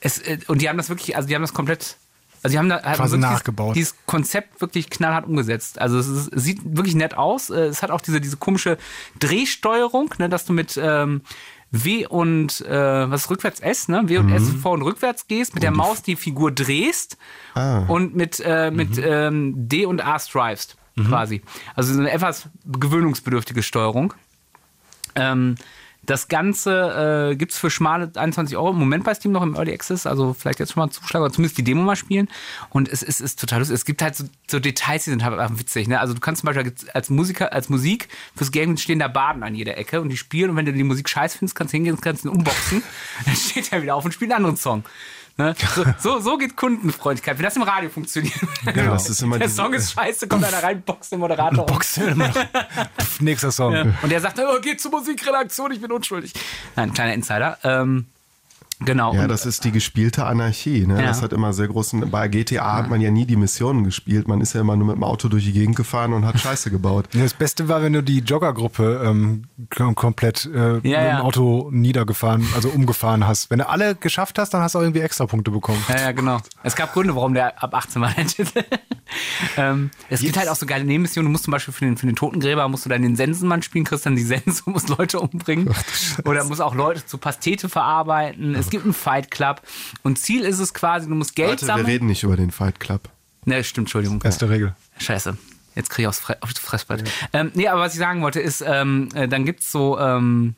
[0.00, 1.96] es, äh, und die haben das wirklich, also die haben das komplett,
[2.42, 3.74] also die haben da haben Quasi nachgebaut.
[3.76, 5.80] Dieses, dieses Konzept wirklich knallhart umgesetzt.
[5.80, 7.50] Also es, ist, es sieht wirklich nett aus.
[7.50, 8.78] Äh, Es hat auch diese, diese komische
[9.18, 11.22] Drehsteuerung, ne, dass du mit ähm,
[11.70, 14.08] W und äh, was ist rückwärts S, ne?
[14.08, 17.18] W und S vor und rückwärts gehst, mit der Maus die Figur drehst
[17.54, 17.80] Ah.
[17.88, 21.42] und mit, äh, mit ähm, D und A strivest, quasi.
[21.74, 24.14] Also so eine etwas gewöhnungsbedürftige Steuerung.
[25.14, 25.56] Ähm,
[26.08, 29.54] das Ganze äh, gibt es für schmale 21 Euro im Moment bei Steam noch im
[29.54, 32.28] Early Access, also vielleicht jetzt schon mal Zuschlag oder zumindest die Demo mal spielen.
[32.70, 33.74] Und es, es ist total lustig.
[33.74, 35.86] Es gibt halt so, so Details, die sind halt einfach witzig.
[35.86, 36.00] Ne?
[36.00, 39.54] Also du kannst zum Beispiel als Musiker, als Musik fürs Game stehen da Baden an
[39.54, 41.94] jeder Ecke und die spielen und wenn du die Musik scheiß findest, kannst du hingehen
[41.94, 42.82] und kannst ihn unboxen.
[43.26, 44.84] Dann steht er wieder auf und spielt einen anderen Song.
[45.38, 45.54] Ne?
[45.74, 48.34] So, so, so geht Kundenfreundlichkeit, wenn das im Radio funktioniert.
[48.64, 51.66] Ja, das ist immer der Song ist scheiße, kommt einer rein, boxt den Moderator um.
[51.66, 51.94] Box
[53.00, 53.72] Pff, Nächster Song.
[53.72, 53.82] Ja.
[54.02, 56.32] Und der sagt, oh, geht zur Musikredaktion, ich bin unschuldig.
[56.74, 57.56] Nein, kleiner Insider.
[57.62, 58.06] Ähm,
[58.80, 59.14] genau.
[59.14, 60.86] Ja, das ist die gespielte Anarchie.
[60.86, 61.00] Ne?
[61.00, 61.06] Ja.
[61.08, 62.10] Das hat immer sehr großen.
[62.10, 64.28] Bei GTA hat man ja nie die Missionen gespielt.
[64.28, 66.70] Man ist ja immer nur mit dem Auto durch die Gegend gefahren und hat Scheiße
[66.70, 67.06] gebaut.
[67.12, 71.16] Das Beste war, wenn du die Joggergruppe ähm, kom- komplett äh, mit Ja, ja.
[71.18, 73.50] dem Auto niedergefahren, also umgefahren hast.
[73.50, 75.82] Wenn du alle geschafft hast, dann hast du auch irgendwie extra Punkte bekommen.
[75.88, 76.38] Ja, ja, genau.
[76.62, 78.12] Es gab Gründe, warum der ab 18 war,
[79.56, 81.26] ähm, es gibt halt auch so geile Nebenmissionen.
[81.26, 83.84] Du musst zum Beispiel für den, für den Totengräber musst du dann den Sensenmann spielen,
[83.84, 85.70] kriegst dann die Sense und musst Leute umbringen.
[86.24, 88.54] Oder musst auch Leute zu Pastete verarbeiten.
[88.54, 89.62] Es gibt einen Fight Club.
[90.02, 91.86] Und Ziel ist es quasi, du musst Geld wir sammeln.
[91.86, 93.08] reden nicht über den Fight Club.
[93.44, 94.20] Ne, stimmt, Entschuldigung.
[94.22, 94.74] Erste Regel.
[94.98, 95.36] Scheiße.
[95.74, 97.08] Jetzt kriege ich aufs, Fre aufs Fressbrett.
[97.32, 99.98] Ähm, nee, aber was ich sagen wollte, ist, ähm, äh, dann gibt's so.
[99.98, 100.54] Ähm,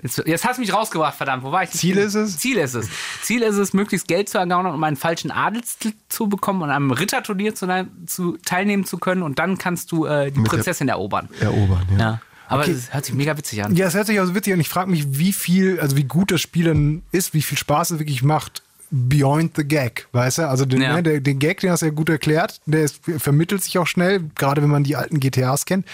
[0.00, 1.42] jetzt, jetzt hast du mich rausgebracht, verdammt.
[1.42, 1.70] Wo war ich?
[1.70, 2.38] Ziel ist es?
[2.38, 2.88] Ziel ist es.
[3.22, 6.76] Ziel ist es, möglichst Geld zu ergaunern, um einen falschen Adelstitel zu bekommen und an
[6.76, 7.66] einem Ritterturnier zu,
[8.06, 9.22] zu teilnehmen zu können.
[9.22, 11.28] Und dann kannst du äh, die Mit Prinzessin erobern.
[11.40, 11.98] Erobern, ja.
[11.98, 12.20] Ja.
[12.52, 12.72] Aber Okay.
[12.72, 13.74] es hört sich mega witzig an.
[13.74, 14.60] Ja, es hört sich also witzig an.
[14.60, 17.92] Ich frage mich, wie viel, also wie gut das Spiel dann ist, wie viel Spaß
[17.92, 18.62] es wirklich macht.
[18.90, 20.48] Beyond the Gag, weißt du?
[20.48, 21.00] Also den, Ja.
[21.00, 24.24] ne, den Gag, den hast du ja gut erklärt, der ist, vermittelt sich auch schnell,
[24.34, 25.86] gerade wenn man die alten GTAs kennt.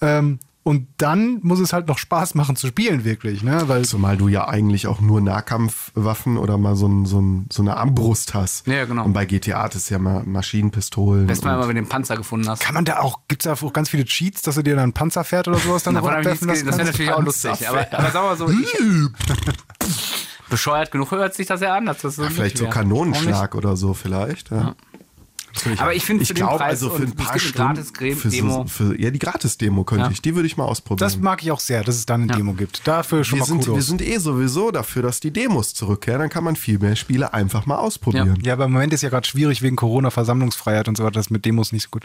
[0.00, 0.40] Ähm,
[0.70, 3.42] Und dann muss es halt noch Spaß machen zu spielen, wirklich.
[3.42, 3.64] Ne?
[3.66, 7.62] Weil Zumal du ja eigentlich auch nur Nahkampfwaffen oder mal so, ein, so, ein, so
[7.62, 8.68] eine Armbrust hast.
[8.68, 9.04] Ja, genau.
[9.04, 11.26] Und bei GTA hat es ja mal Maschinenpistolen.
[11.26, 12.62] Besten Mal wenn du den Panzer gefunden hast.
[12.62, 14.90] kann man da auch, gibt es da auch ganz viele Cheats, dass du dir dann
[14.90, 17.68] ein Panzer fährt oder sowas dann Davon abwerfen lassen Das wäre natürlich auch lustig.
[17.68, 18.72] Aber, aber sag mal so, ich,
[20.50, 21.86] bescheuert genug hört sich das ja an.
[21.86, 24.52] Dass das so Vielleicht so Kanonenschlag oder so vielleicht.
[24.52, 24.76] Ja.
[25.66, 25.80] Nicht?
[25.80, 27.68] Aber ich finde, für Ich den glaube, Preis also für ein paar Stunden.
[27.68, 28.66] eine für so, Gratis-Demo.
[28.66, 30.10] für, ja, die Gratis-Demo könnte Ja.
[30.10, 30.22] ich.
[30.22, 31.06] Die würde ich mal ausprobieren.
[31.06, 32.36] Das mag ich auch sehr, dass es da eine Ja.
[32.36, 32.86] Demo gibt.
[32.86, 33.74] Dafür schon wir, mal sind, Kudos.
[33.76, 36.20] wir sind eh sowieso dafür, dass die Demos zurückkehren.
[36.20, 38.38] Dann kann man viel mehr Spiele einfach mal ausprobieren.
[38.42, 41.12] ja, aber im Moment ist ja gerade schwierig wegen Corona, Versammlungsfreiheit und so weiter.
[41.14, 42.04] Das ist mit Demos nicht so gut.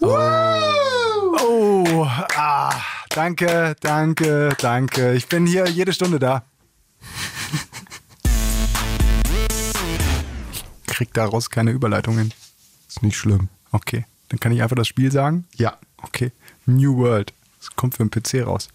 [0.00, 2.06] Oh,
[2.36, 2.74] ah,
[3.10, 5.14] danke, danke, danke.
[5.14, 6.44] Ich bin hier jede Stunde da.
[10.86, 12.32] Ich krieg daraus keine Überleitung hin.
[12.98, 13.48] Ist nicht schlimm.
[13.70, 15.46] Okay, dann kann ich einfach das Spiel sagen.
[15.54, 15.78] Ja.
[15.98, 16.32] Okay,
[16.66, 17.32] New World.
[17.60, 18.70] Das kommt für den PC raus.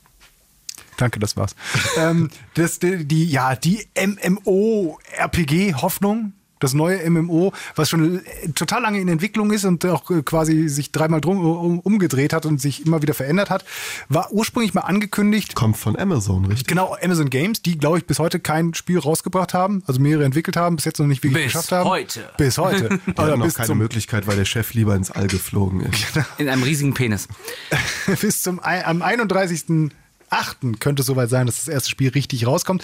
[0.95, 1.57] Danke, das war's.
[1.97, 6.31] ähm, das, die, die, ja, die MMO-RPG-Hoffnung,
[6.63, 10.69] das neue MMO, was schon äh, total lange in Entwicklung ist und auch äh, quasi
[10.69, 13.65] sich dreimal drum um, umgedreht hat und sich immer wieder verändert hat,
[14.09, 15.55] war ursprünglich mal angekündigt.
[15.55, 16.67] Kommt von Amazon, richtig?
[16.67, 20.55] Genau, Amazon Games, die, glaube ich, bis heute kein Spiel rausgebracht haben, also mehrere entwickelt
[20.55, 21.83] haben, bis jetzt noch nicht wirklich bis geschafft haben.
[21.83, 22.29] Bis heute.
[22.37, 22.99] Bis heute.
[23.21, 26.13] Oder noch bis keine Möglichkeit, weil der Chef lieber ins All geflogen ist.
[26.13, 26.25] Genau.
[26.37, 27.27] In einem riesigen Penis.
[28.21, 29.91] bis zum am 31.
[30.33, 30.79] 8.
[30.79, 32.83] könnte soweit sein, dass das erste Spiel richtig rauskommt.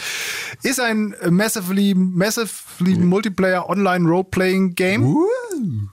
[0.64, 5.18] Ist ein massively, massively Multiplayer Online Roleplaying Game.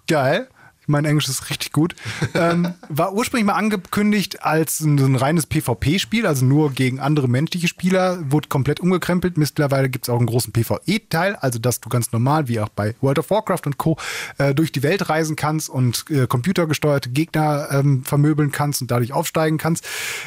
[0.07, 0.49] Geil.
[0.87, 1.95] Mein Englisch ist richtig gut.
[2.35, 7.29] ähm, war ursprünglich mal angekündigt als ein, so ein reines PvP-Spiel, also nur gegen andere
[7.29, 9.37] menschliche Spieler, wurde komplett umgekrempelt.
[9.37, 12.95] Mittlerweile gibt es auch einen großen PvE-Teil, also dass du ganz normal, wie auch bei
[13.01, 13.97] World of Warcraft und Co.,
[14.39, 19.13] äh, durch die Welt reisen kannst und äh, computergesteuerte Gegner ähm, vermöbeln kannst und dadurch
[19.13, 19.87] aufsteigen kannst.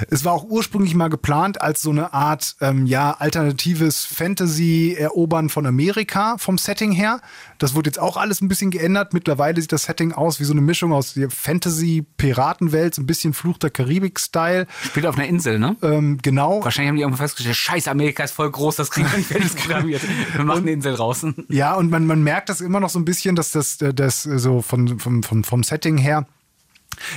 [0.10, 5.66] Es war auch ursprünglich mal geplant als so eine Art, ähm, ja, alternatives Fantasy-Erobern von
[5.66, 7.22] Amerika vom Setting her.
[7.58, 9.14] Das wurde jetzt auch alles ein bisschen geändert.
[9.14, 13.58] Mittlerweile sieht das Setting aus wie so eine Mischung aus Fantasy-Piratenwelt, so ein bisschen Fluch
[13.58, 14.68] der Karibik-Style.
[14.84, 15.76] Spielt auf einer Insel, ne?
[15.82, 16.64] Ähm, genau.
[16.64, 19.56] Wahrscheinlich haben die irgendwann festgestellt, scheiß Amerika ist voll groß, das kriegen wir nicht fertig
[19.56, 20.02] programmiert.
[20.34, 21.26] Wir machen eine Insel raus.
[21.50, 24.26] Ja, und man, man merkt das immer noch so ein bisschen, dass das, äh, das
[24.26, 26.26] äh, so von, vom, vom, vom Setting her,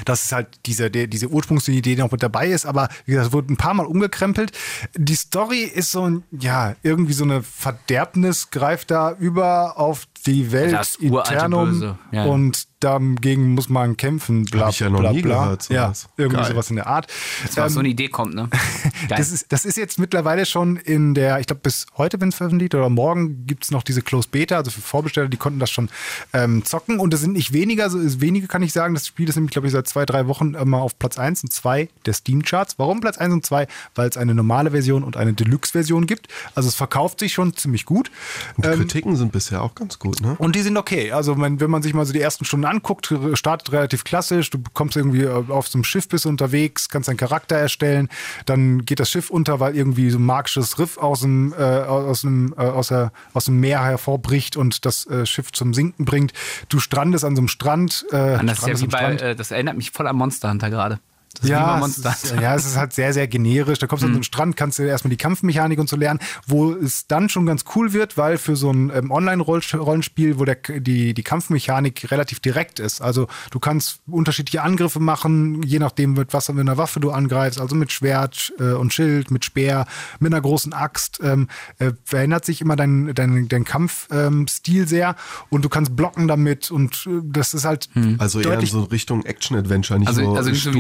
[0.04, 3.32] dass es halt diese, der, diese Ursprungsidee noch mit dabei ist, aber wie gesagt, es
[3.32, 4.52] wurde ein paar Mal umgekrempelt.
[4.96, 10.52] Die Story ist so ein, ja, irgendwie so eine Verderbnis greift da über auf die
[10.52, 12.24] Welt Das Eternum Böse, ja.
[12.24, 15.44] und dagegen muss man kämpfen, bla, Hab ich ja noch bla, nie bla.
[15.44, 16.08] gehört, Ja, sowas.
[16.16, 16.50] irgendwie Geil.
[16.50, 17.06] sowas in der Art.
[17.54, 18.48] Dass Ähm, so eine Idee kommt, ne?
[19.08, 22.36] Das ist, das ist jetzt mittlerweile schon in der, ich glaube, bis heute, wenn es
[22.36, 25.70] veröffentlicht oder morgen gibt es noch diese Closed Beta, also für Vorbesteller, die konnten das
[25.70, 25.90] schon
[26.32, 26.98] ähm, zocken.
[26.98, 28.94] Und es sind nicht weniger, so ist wenige kann ich sagen.
[28.94, 31.52] Das Spiel ist nämlich, glaube ich, seit zwei, drei Wochen immer auf Platz 1 und
[31.52, 32.78] 2 der Steam-Charts.
[32.78, 33.66] Warum Platz 1 und 2?
[33.94, 36.28] Weil es eine normale Version und eine Deluxe-Version gibt.
[36.54, 38.10] Also es verkauft sich schon ziemlich gut.
[38.56, 40.36] Und die Ähm, Kritiken sind bisher auch ganz gut, ne?
[40.38, 41.12] und die sind okay.
[41.12, 44.50] Also wenn, wenn man sich mal so die ersten Stunden anguckt, startet relativ klassisch.
[44.50, 48.08] Du kommst irgendwie auf so einem Schiff bist unterwegs, kannst deinen Charakter erstellen.
[48.46, 52.22] Dann geht das Schiff unter, weil irgendwie so ein magisches Riff aus dem, äh, aus
[52.22, 56.32] dem, äh, aus, der, aus dem Meer hervorbricht und das äh, Schiff zum Sinken bringt.
[56.68, 58.04] Du strandest an so einem Strand.
[58.10, 59.22] Äh, Und das ist ja strandest wie am bei, Strand.
[59.22, 60.98] äh, das erinnert mich voll an Monster Hunter gerade.
[61.40, 63.78] Das Ja, es ist, ja, es ist halt sehr, sehr generisch.
[63.78, 64.16] Da kommst du an so Mhm.
[64.18, 67.64] einen Strand, kannst du erstmal die Kampfmechanik und so lernen, wo es dann schon ganz
[67.74, 72.80] cool wird, weil für so ein ähm, Online-Rollenspiel, wo der, die, die Kampfmechanik relativ direkt
[72.80, 73.00] ist.
[73.00, 77.60] Also du kannst unterschiedliche Angriffe machen, je nachdem mit was für einer Waffe du angreifst,
[77.60, 79.86] also mit Schwert äh, und Schild, mit Speer,
[80.20, 81.20] mit einer großen Axt.
[81.22, 85.16] Ähm, äh, verändert sich immer dein, dein, dein Kampfstil ähm, sehr
[85.50, 88.82] und du kannst blocken damit und äh, das ist halt Also eher in deutlich so
[88.84, 90.70] Richtung Action-Adventure, nicht Also- so also nicht so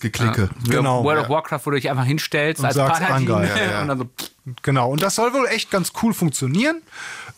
[0.00, 0.50] Geklicke.
[0.64, 1.24] Wie Genau, World ja.
[1.24, 3.28] of Warcraft, wo du dich einfach hinstellst Und als sagst, Paladin.
[3.28, 3.82] Ja, ja.
[3.82, 4.06] und dann so,
[4.62, 6.82] Genau, und das soll wohl echt ganz cool funktionieren.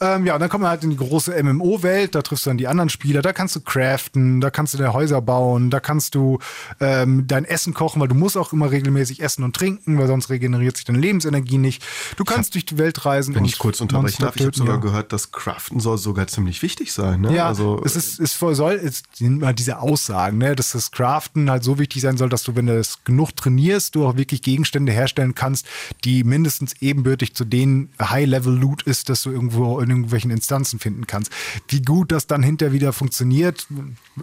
[0.00, 2.58] Ähm, ja, und dann kommt man halt in die große MMO-Welt, da triffst du dann
[2.58, 6.14] die anderen Spieler, da kannst du craften, da kannst du dir Häuser bauen, da kannst
[6.14, 6.38] du
[6.80, 10.30] ähm, dein Essen kochen, weil du musst auch immer regelmäßig essen und trinken, weil sonst
[10.30, 11.84] regeneriert sich deine Lebensenergie nicht.
[12.16, 13.34] Du kannst durch die Welt reisen.
[13.34, 14.80] Wenn und ich kurz unterbrechen darf, ich habe sogar ja.
[14.80, 17.22] gehört, dass Craften soll sogar ziemlich wichtig sein.
[17.22, 17.34] Ne?
[17.34, 21.50] Ja, also, es ist, es soll, es sind immer diese Aussagen, ne, dass das Craften
[21.50, 24.42] halt so wichtig sein soll, dass du, wenn du es genug trainierst, du auch wirklich
[24.42, 25.66] Gegenstände herstellen kannst,
[26.04, 31.06] die mindestens eben ebenbürtig zu den High-Level-Loot ist, das du irgendwo in irgendwelchen Instanzen finden
[31.06, 31.32] kannst.
[31.68, 33.66] Wie gut das dann hinterher wieder funktioniert,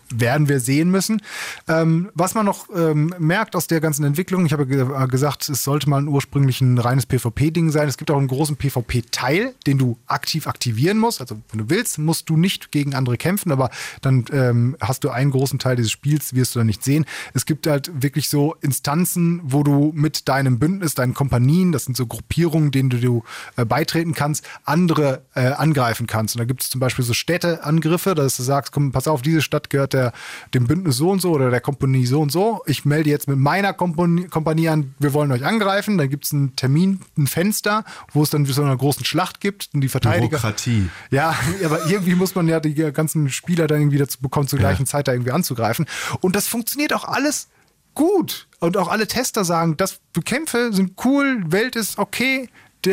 [0.10, 1.22] werden wir sehen müssen.
[1.68, 5.64] Ähm, was man noch ähm, merkt aus der ganzen Entwicklung, ich habe ge gesagt, es
[5.64, 7.88] sollte mal ein ursprünglich ein reines PvP-Ding sein.
[7.88, 11.22] Es gibt auch einen großen PvP-Teil, den du aktiv aktivieren musst.
[11.22, 13.70] Also wenn du willst, musst du nicht gegen andere kämpfen, aber
[14.02, 17.06] dann ähm, hast du einen großen Teil dieses Spiels, wirst du dann nicht sehen.
[17.34, 21.98] Es gibt halt wirklich so Instanzen, wo du mit deinem Bündnis, deinen Kompanien, das sind
[21.98, 23.24] so Gruppierungen, denen du
[23.56, 26.36] äh, beitreten kannst, andere äh, angreifen kannst.
[26.36, 29.42] Und da gibt es zum Beispiel so Städteangriffe, dass du sagst, komm, pass auf, diese
[29.42, 30.14] Stadt gehört der,
[30.54, 32.62] dem Bündnis so und so oder der Kompanie so und so.
[32.66, 35.98] Ich melde jetzt mit meiner Kompanie, Kompanie an, wir wollen euch angreifen.
[35.98, 37.84] Dann gibt es einen Termin, ein Fenster,
[38.14, 40.30] wo es dann so eine großen Schlacht gibt und die Verteidiger.
[40.30, 40.90] Bürokratie.
[41.12, 41.36] Ja,
[41.66, 44.88] aber irgendwie muss man ja die ganzen Spieler dann irgendwie dazu bekommen, zur gleichen ja.
[44.88, 45.86] Zeit da irgendwie anzugreifen.
[46.22, 47.50] Und das funktioniert auch alles
[47.98, 48.48] gut.
[48.60, 52.50] Und auch alle Tester sagen, das Kämpfe sind cool, Welt ist okay,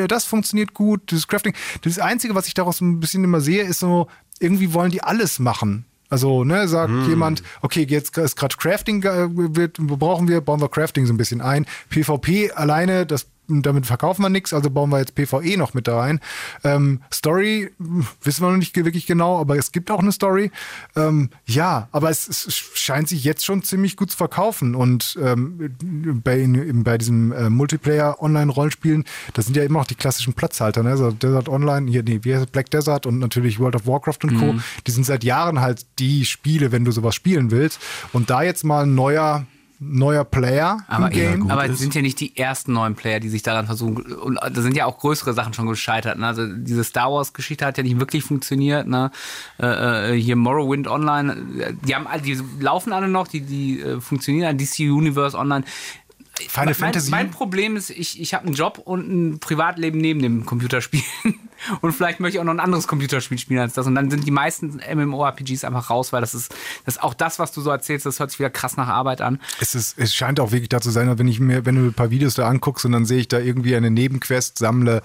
[0.09, 1.55] das funktioniert gut, das Crafting.
[1.82, 4.09] Das Einzige, was ich daraus ein bisschen immer sehe, ist so,
[4.40, 5.86] irgendwie wollen die alles machen.
[6.11, 7.09] Also, ne, sagt hm.
[7.09, 11.16] jemand, okay, jetzt ist gerade Crafting, äh, wird, brauchen wir, bauen wir Crafting so ein
[11.16, 11.66] bisschen ein.
[11.90, 15.99] PvP alleine, das damit verkaufen wir nichts, also bauen wir jetzt PvE noch mit da
[15.99, 16.20] rein.
[16.62, 17.72] Ähm, Story
[18.22, 20.51] wissen wir noch nicht wirklich genau, aber es gibt auch eine Story.
[20.97, 25.74] Ähm, ja, aber es, es, scheint sich jetzt schon ziemlich gut zu verkaufen und ähm,
[26.22, 30.90] bei, bei diesem äh, Multiplayer-Online-Rollenspielen, das sind ja immer noch die klassischen Platzhalter, ne?
[30.90, 34.53] Also Desert Online, hier, nee, Black Desert und natürlich World of Warcraft und Co.
[34.53, 34.62] Mhm.
[34.86, 37.80] Die sind seit Jahren halt die Spiele, wenn du sowas spielen willst.
[38.12, 39.47] Und da jetzt mal ein neuer
[39.93, 41.51] neuer Player aber, im Game.
[41.51, 44.12] Aber es sind ja nicht die ersten neuen Player, die sich daran versuchen.
[44.12, 46.18] Und da sind ja auch größere Sachen schon gescheitert.
[46.18, 46.26] Ne?
[46.26, 48.87] Also diese Star Wars-Geschichte hat ja nicht wirklich funktioniert.
[48.87, 49.11] Ne?
[49.61, 54.57] Äh, äh hier Morrowind Online, die haben die laufen alle noch, die, die äh, funktionieren.
[54.59, 55.64] DC Universe Online
[56.37, 57.11] Final mein, Fantasy.
[57.11, 61.03] Mein Problem ist, ich, ich habe einen Job und ein Privatleben neben dem Computerspiel.
[61.80, 63.87] und vielleicht möchte ich auch noch ein anderes Computerspiel spielen als das.
[63.87, 66.53] Und dann sind die meisten MMORPGs einfach raus, weil das ist,
[66.85, 69.20] das ist auch das, was du so erzählst, das hört sich wieder krass nach Arbeit
[69.20, 69.41] an.
[69.61, 71.95] Es, ist, es scheint auch wirklich da zu sein, wenn ich mir, wenn du ein
[71.95, 75.03] paar Videos da anguckst und dann sehe ich da irgendwie eine Nebenquest, sammle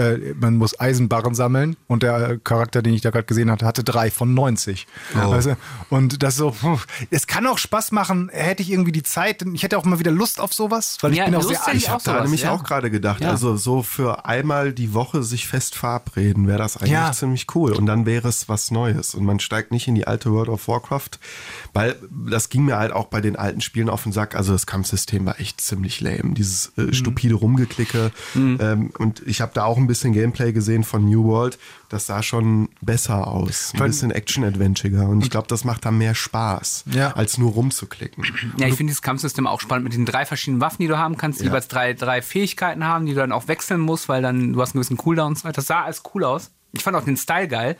[0.00, 3.84] äh, man muss Eisenbarren sammeln und der Charakter, den ich da gerade gesehen hatte, hatte
[3.84, 4.86] drei von 90.
[5.14, 5.30] Oh.
[5.30, 5.56] Also,
[5.90, 6.56] und das so,
[7.10, 10.10] es kann auch Spaß machen, hätte ich irgendwie die Zeit, ich hätte auch mal wieder
[10.10, 12.52] Lust auf sowas, weil ja, ich bin auch sehr Ich habe da nämlich ja.
[12.52, 13.30] auch gerade gedacht, ja.
[13.30, 17.84] also so für einmal die Woche sich fest verabreden, wäre das eigentlich ziemlich cool und
[17.84, 21.10] dann wäre es was Neues und man steigt nicht in die alte World of Warcraft,
[21.74, 24.66] weil das ging mir halt auch bei den alten Spielen auf den Sack, also das
[24.66, 26.92] Kampfsystem war echt ziemlich lame, dieses äh, mhm.
[26.94, 28.58] stupide Rumgeklicke mhm.
[28.60, 31.58] ähm, und ich habe da auch ein bisschen Gameplay gesehen von New World.
[31.88, 33.72] Das sah schon besser aus.
[33.74, 35.08] Ein bisschen Action-Adventuriger.
[35.08, 37.12] Und ich glaube, das macht da mehr Spaß, ja.
[37.12, 38.24] als nur rumzuklicken.
[38.56, 41.16] Ja, ich finde dieses Kampfsystem auch spannend mit den drei verschiedenen Waffen, die du haben
[41.16, 41.50] kannst, die ja.
[41.50, 44.70] jeweils drei, drei Fähigkeiten haben, die du dann auch wechseln musst, weil dann du hast
[44.70, 45.56] einen gewissen Cooldown und so weiter.
[45.56, 46.50] Das sah alles cool aus.
[46.72, 47.76] Ich fand auch den Style geil.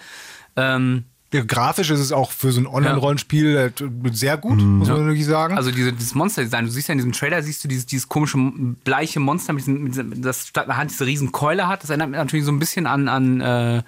[0.57, 3.67] Ähm, grafisch ist es auch für so ein Online-Rollenspiel ja.
[3.67, 3.73] Äh,
[4.13, 4.79] sehr gut, mhm.
[4.79, 5.57] muss man wirklich sagen.
[5.57, 8.39] Also diese, dieses Monster-Design, du siehst ja in diesem Trailer, siehst du dieses, dieses komische
[8.85, 11.83] bleiche Monster, mit diesem, mit diesem, das statt einer Hand diese riesen Keule hat.
[11.83, 13.83] Das erinnert mich natürlich so ein bisschen an, an äh,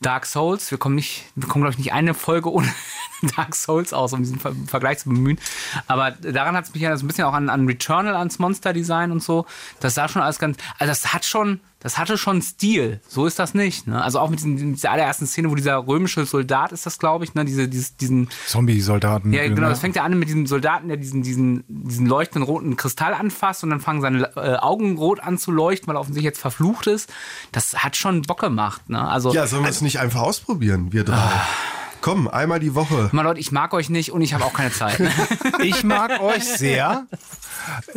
[0.00, 0.70] Dark Souls.
[0.70, 2.68] Wir kommen nicht, wir kommen, glaube ich, nicht eine Folge ohne
[3.36, 5.38] Dark Souls aus, um diesen Vergleich zu bemühen.
[5.86, 9.12] Aber daran hat es mich ja so ein bisschen auch an, an Returnal, ans Monster-Design
[9.12, 9.46] und so.
[9.80, 13.00] Das sah schon alles ganz, also das hat schon, das hatte schon Stil.
[13.06, 13.86] So ist das nicht.
[13.86, 14.02] Ne?
[14.02, 17.34] Also auch mit diesen, dieser allerersten Szene, wo dieser römische Soldat ist das, glaube ich,
[17.34, 17.44] ne?
[17.44, 19.32] Diese, dieses, diesen Zombie-Soldaten.
[19.32, 19.68] Ja, genau.
[19.68, 23.62] Das fängt ja an mit diesem Soldaten, der diesen, diesen, diesen leuchtenden roten Kristall anfasst
[23.62, 26.88] und dann fangen seine äh, Augen rot an zu leuchten, weil er offensichtlich jetzt verflucht
[26.88, 27.08] ist.
[27.52, 28.90] Das hat schon Bock gemacht.
[28.90, 29.00] Ne?
[29.00, 31.14] Also, ja, sollen wir es nicht einfach ausprobieren, wir drei?
[31.14, 31.46] Ah.
[32.06, 33.08] Komm, einmal die Woche.
[33.10, 35.02] Mal Leute, ich mag euch nicht und ich habe auch keine Zeit.
[35.64, 37.04] ich mag euch sehr.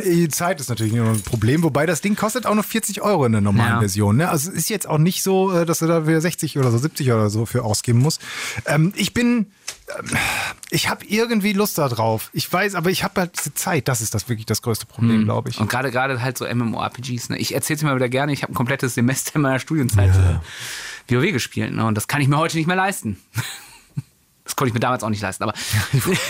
[0.04, 3.24] Die Zeit ist natürlich nur ein Problem, wobei das Ding kostet auch noch 40 Euro
[3.24, 3.78] in der normalen ja.
[3.78, 4.16] Version.
[4.16, 4.28] Ne?
[4.28, 6.78] Also es ist jetzt auch nicht so, äh, dass du da wieder 60 oder so
[6.78, 8.20] 70 oder so für ausgeben musst.
[8.66, 9.52] Ähm, ich bin
[9.96, 10.08] ähm,
[10.70, 12.30] ich habe irgendwie Lust darauf.
[12.32, 13.86] Ich weiß, aber ich habe halt diese Zeit.
[13.86, 15.24] Das ist das wirklich das größte Problem, hm.
[15.24, 15.60] glaube ich.
[15.60, 17.28] Und gerade gerade halt so MMORPGs.
[17.28, 17.38] Ne?
[17.38, 18.32] Ich erzähle es mir wieder gerne.
[18.32, 20.42] Ich habe ein komplettes Semester in meiner Studienzeit ja.
[21.06, 21.72] WoW gespielt.
[21.72, 21.86] Ne?
[21.86, 23.16] Und das kann ich mir heute nicht mehr leisten.
[24.50, 25.54] Das konnte ich mir damals auch nicht leisten, aber.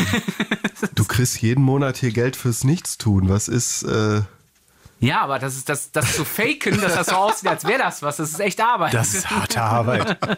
[0.95, 3.31] du kriegst jeden Monat hier Geld fürs Nichtstun.
[3.31, 3.83] Was ist.
[3.83, 4.21] Äh
[4.99, 8.03] ja, aber das ist das, das zu faken, dass das so aussieht, als wäre das
[8.03, 8.19] was.
[8.19, 8.93] Das ist echt Arbeit.
[8.93, 10.19] Das ist harte Arbeit.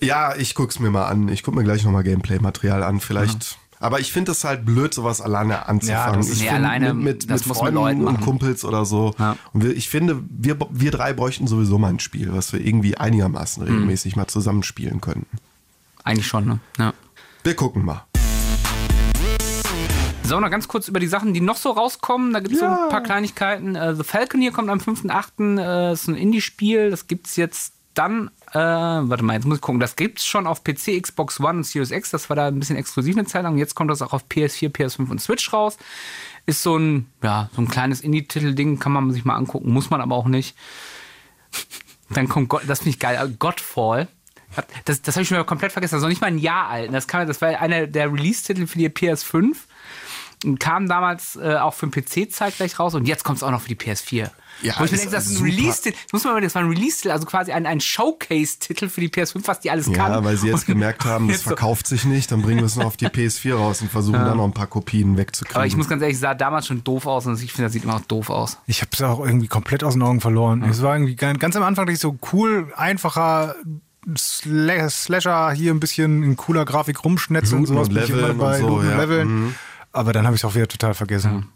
[0.00, 1.28] ja, ich guck's mir mal an.
[1.28, 3.00] Ich guck mir gleich nochmal Gameplay-Material an.
[3.00, 3.58] Vielleicht.
[3.58, 3.78] Mhm.
[3.78, 6.22] Aber ich finde es halt blöd, sowas alleine anzufangen.
[6.22, 9.14] Ja, ich nee, alleine mit, mit, mit Freunden und Kumpels oder so.
[9.18, 9.36] Ja.
[9.52, 12.96] Und wir, ich finde, wir, wir drei bräuchten sowieso mal ein Spiel, was wir irgendwie
[12.96, 14.22] einigermaßen regelmäßig mhm.
[14.22, 15.26] mal zusammenspielen könnten.
[16.06, 16.60] Eigentlich schon, ne?
[16.78, 16.94] Ja.
[17.42, 18.04] Wir gucken mal.
[20.22, 22.32] So, noch ganz kurz über die Sachen, die noch so rauskommen.
[22.32, 22.76] Da gibt es Ja.
[22.76, 23.74] so ein paar Kleinigkeiten.
[23.74, 25.58] Äh, The Falcon hier kommt am 5.8.
[25.58, 26.90] Äh, ist ein Indie-Spiel.
[26.90, 28.30] Das gibt es jetzt dann.
[28.52, 29.80] Äh, warte mal, jetzt muss ich gucken.
[29.80, 32.12] Das gibt es schon auf PC, Xbox One und Series X.
[32.12, 33.58] Das war da ein bisschen exklusiv eine Zeit lang.
[33.58, 35.76] Jetzt kommt das auch auf PS4, PS5 und Switch raus.
[36.46, 38.78] Ist so ein, ja, so ein kleines Indie-Titel-Ding.
[38.78, 39.72] Kann man sich mal angucken.
[39.72, 40.56] Muss man aber auch nicht.
[42.10, 44.06] Dann kommt Gott, das finde ich geil, Godfall.
[44.84, 45.94] Das, das habe ich schon wieder komplett vergessen.
[45.94, 46.92] Das ist noch nicht mal ein Jahr alt.
[46.92, 49.54] Das, kam, das war einer der Release-Titel für die PS5.
[50.44, 53.50] Und kam damals äh, auch für den PC zeitgleich raus und jetzt kommt es auch
[53.50, 54.30] noch für die PS4.
[54.62, 55.44] Ja, Wo ich mir ist denke, das ist ein.
[55.44, 55.96] Release-Titel.
[56.04, 59.08] Das muss man mal, das war ein Release-Titel, also quasi ein, ein Showcase-Titel für die
[59.08, 60.12] PS5, was die alles kann.
[60.12, 62.76] Ja, weil sie jetzt Und gemerkt haben, das verkauft sich nicht, dann bringen wir es
[62.76, 65.56] noch auf die PS4 raus und versuchen dann noch ein paar Kopien wegzukriegen.
[65.56, 67.84] Aber ich muss ganz ehrlich, sah damals schon doof aus und ich finde, das sieht
[67.84, 68.58] immer noch doof aus.
[68.66, 70.62] Ich habe es auch irgendwie komplett aus den Augen verloren.
[70.64, 73.54] Es war irgendwie ganz, am Anfang dachte ich so cool, einfacher
[74.16, 77.88] Slasher, hier ein bisschen in cooler Grafik rumschnetzen und sowas.
[77.88, 78.96] und bin ich immer leveln und so, ja.
[79.00, 79.54] leveln.
[79.92, 81.48] Aber dann habe ich es auch wieder total vergessen.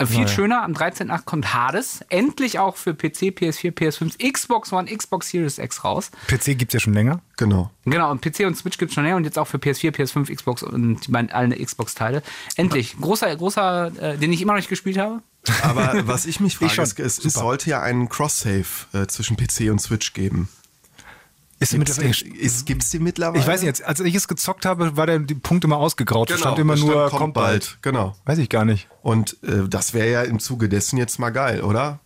[0.00, 0.28] Äh, Viel Naja.
[0.28, 1.24] schöner, am 13.8.
[1.24, 2.02] kommt Hades.
[2.08, 6.12] Endlich auch für PC, PS4, PS5, Xbox One, Xbox Series X raus.
[6.28, 7.20] PC gibt es ja schon länger.
[7.36, 7.72] Genau.
[7.84, 10.32] Genau, und PC und Switch gibt es schon länger und jetzt auch für PS4, PS5,
[10.32, 12.22] Xbox und beiden- alle Xbox-Teile.
[12.54, 12.96] Endlich.
[13.00, 15.20] Großer, großer, äh, den ich immer noch nicht gespielt habe.
[15.62, 16.84] Aber was ich mich frage, schon.
[16.84, 20.48] ist, es sollte ja einen Cross-Save äh, zwischen PC und Switch geben.
[21.60, 23.40] Ist Gibt's mit, den, ist, gibt's den mittlerweile?
[23.40, 26.28] ich weiß nicht, jetzt, als ich es gezockt habe, war der die Punkt immer ausgegraut.
[26.28, 27.78] Genau, stand immer nur, stand, kommt bald.
[27.82, 28.14] Genau.
[28.26, 28.88] Weiß ich gar nicht.
[29.02, 31.98] Und äh, das wäre ja im Zuge dessen jetzt mal geil, oder?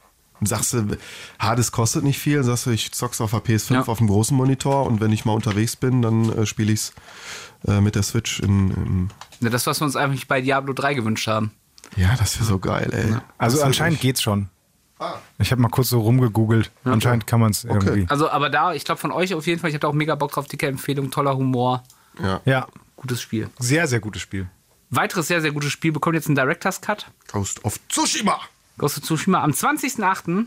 [0.44, 0.96] Sagst du,
[1.38, 3.82] Hades kostet nicht viel, sagst du, ich zock's auf der PS5 Ja.
[3.86, 6.92] auf dem großen Monitor und wenn ich mal unterwegs bin, dann äh, spiele ich's
[7.68, 10.94] äh, mit der Switch in, in Ja, Das, was wir uns eigentlich bei Diablo 3
[10.94, 11.52] gewünscht haben.
[11.96, 13.16] Ja, das wäre so geil, ey.
[13.38, 14.48] Also Das anscheinend geht's schon.
[15.02, 15.18] Ah.
[15.38, 16.70] Ich habe mal kurz so rumgegoogelt.
[16.84, 18.06] Anscheinend kann man es irgendwie.
[18.08, 20.14] Also, aber da, ich glaube von euch auf jeden Fall, ich habe da auch mega
[20.14, 21.82] Bock drauf, dicke Empfehlung, toller Humor,
[22.22, 22.40] Ja.
[22.44, 23.48] Ja, gutes Spiel.
[23.58, 24.46] sehr, sehr gutes Spiel.
[24.90, 27.06] Weiteres sehr, sehr gutes Spiel bekommt jetzt einen Director's Cut.
[27.32, 28.38] Ghost of Tsushima.
[28.78, 30.46] Ghost of Tsushima am 20.08.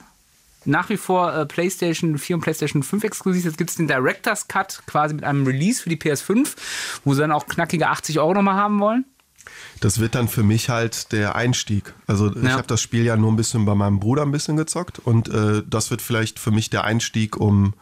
[0.68, 3.44] Nach wie vor äh, PlayStation 4 und PlayStation 5 exklusiv.
[3.46, 6.56] Jetzt gibt es den Director's Cut quasi mit einem Release für die PS5,
[7.04, 9.06] wo sie dann auch knackige 80 Euro nochmal haben wollen.
[9.80, 11.94] Das wird dann für mich halt der Einstieg.
[12.08, 12.52] Also ich Ja.
[12.52, 15.64] habe das Spiel ja nur ein bisschen bei meinem Bruder ein bisschen gezockt und äh,
[15.68, 17.74] das wird vielleicht für mich der Einstieg, um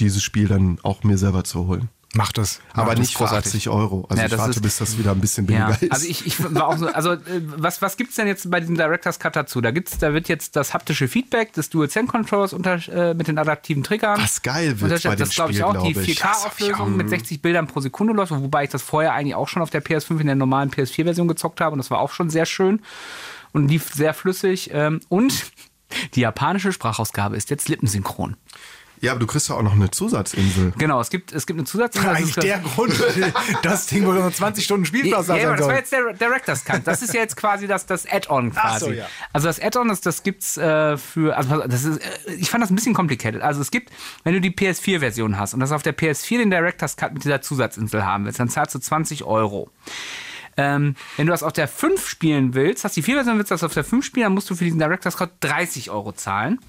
[0.00, 1.88] dieses Spiel dann auch mir selber zu holen.
[2.14, 2.60] Macht es.
[2.72, 3.46] Aber das nicht ist für großartig.
[3.54, 4.06] 80 Euro.
[4.08, 5.92] Also Ja, ich das warte, ist- bis das wieder ein bisschen billiger Ja, ist.
[5.92, 7.18] also ich, ich war auch so, also äh,
[7.56, 9.60] was, was gibt es denn jetzt bei diesem Director's Cut dazu?
[9.60, 13.82] Da gibt's, da wird jetzt das haptische Feedback des Dual-Sense-Controllers unter, äh, mit den adaptiven
[13.82, 14.20] Triggern.
[14.20, 16.18] Was geil wird bei Das glaube ich auch, die glaub ich.
[16.20, 19.70] 4K-Auflösung mit 60 Bildern pro Sekunde läuft, wobei ich das vorher eigentlich auch schon auf
[19.70, 22.80] der PS5 in der normalen PS4-Version gezockt habe und das war auch schon sehr schön
[23.52, 24.70] und lief sehr flüssig.
[24.72, 25.46] Ähm, und
[26.14, 28.36] die japanische Sprachausgabe ist jetzt lippensynchron.
[29.04, 30.72] Ja, aber du kriegst ja auch noch eine Zusatzinsel.
[30.78, 32.10] Genau, es gibt, es gibt eine Zusatzinsel.
[32.10, 32.94] das Eigentlich ist- der Grund,
[33.62, 35.78] das Ding, wo nur 20 Stunden Spielplatz da ja, aber das war soll.
[35.78, 36.86] jetzt der Director's Cut.
[36.86, 38.66] Das ist ja jetzt quasi das, das Add-on quasi.
[38.66, 39.06] Ach so, ja.
[39.32, 42.70] Also das Add-on, das, das gibt's äh, für, also das ist, äh, ich fand das
[42.70, 43.42] ein bisschen complicated.
[43.42, 43.90] Also es gibt,
[44.24, 47.40] wenn du die PS4-Version hast und das auf der PS4 den Director's Cut mit dieser
[47.42, 49.70] Zusatzinsel haben willst, dann zahlst du 20 Euro.
[50.56, 53.64] Ähm, wenn du das auf der 5 spielen willst, hast die 4-Version, willst du das
[53.64, 56.60] auf der 5 spielen, dann musst du für diesen Director's Cut 30 Euro zahlen.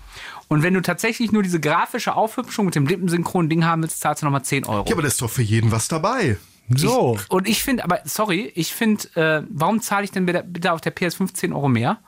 [0.48, 4.22] Und wenn du tatsächlich nur diese grafische Aufhübschung mit dem lippensynchronen Ding haben willst, zahlst
[4.22, 4.86] du nochmal 10 Euro.
[4.88, 6.38] Ja, aber da ist doch für jeden was dabei.
[6.70, 7.18] So.
[7.20, 10.72] Ich, und ich finde, aber sorry, ich finde, äh, warum zahle ich denn bitte, bitte
[10.72, 12.00] auf der PS5 10 Euro mehr?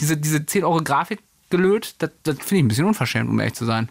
[0.00, 1.20] Diese, diese 10 Euro Grafik
[1.50, 3.88] gelöt, das, das finde ich ein bisschen unverschämt, um ehrlich zu sein.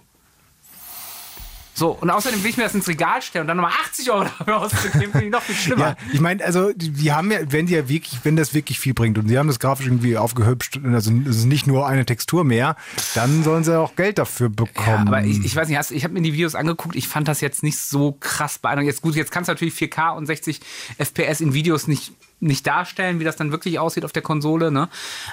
[1.75, 4.23] So, und außerdem will ich mir das ins Regal stellen und dann nochmal 80 Euro
[4.39, 5.81] dafür auszugeben, finde ich noch viel schlimmer.
[5.89, 8.79] Ja, ich meine, also die, die haben ja, wenn die ja wirklich, wenn das wirklich
[8.79, 12.05] viel bringt und sie haben das grafisch irgendwie aufgehübscht, also es ist nicht nur eine
[12.05, 12.75] Textur mehr,
[13.15, 15.07] dann sollen sie auch Geld dafür Ja, bekommen.
[15.07, 17.41] aber ich, ich weiß nicht, hast, ich habe mir die Videos angeguckt, ich fand das
[17.41, 18.91] jetzt nicht so krass beeindruckend.
[18.91, 20.59] Jetzt gut, jetzt kannst du natürlich 4K und 60
[20.99, 24.89] FPS in Videos nicht, nicht darstellen, wie das dann wirklich aussieht auf der Konsole, ne?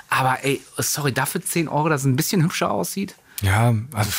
[0.09, 3.15] Aber ey, sorry, dafür 10 Euro, dass es ein bisschen hübscher aussieht.
[3.43, 4.11] ja, also,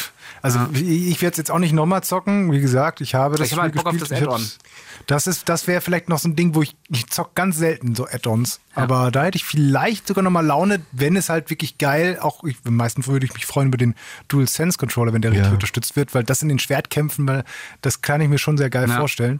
[0.42, 2.52] also ich, ich werde es jetzt auch nicht nochmal zocken.
[2.52, 4.12] Wie gesagt, ich habe das Ich habe halt Spiel Bock auf gespielt.
[4.28, 4.50] das Add-on.
[5.08, 7.96] Das ist, das wäre vielleicht noch so ein Ding, wo ich, ich zock ganz selten
[7.96, 8.60] so Add-ons.
[8.76, 12.58] Aber da hätte ich vielleicht sogar nochmal Laune, wenn es halt wirklich geil, auch ich,
[12.66, 13.96] am meisten würde ich mich freuen über den
[14.28, 15.54] Dual Sense Controller, wenn der richtig Ja.
[15.54, 17.44] unterstützt wird, weil das in den Schwertkämpfen, weil
[17.82, 18.98] das kann ich mir schon sehr geil Ja.
[18.98, 19.39] vorstellen.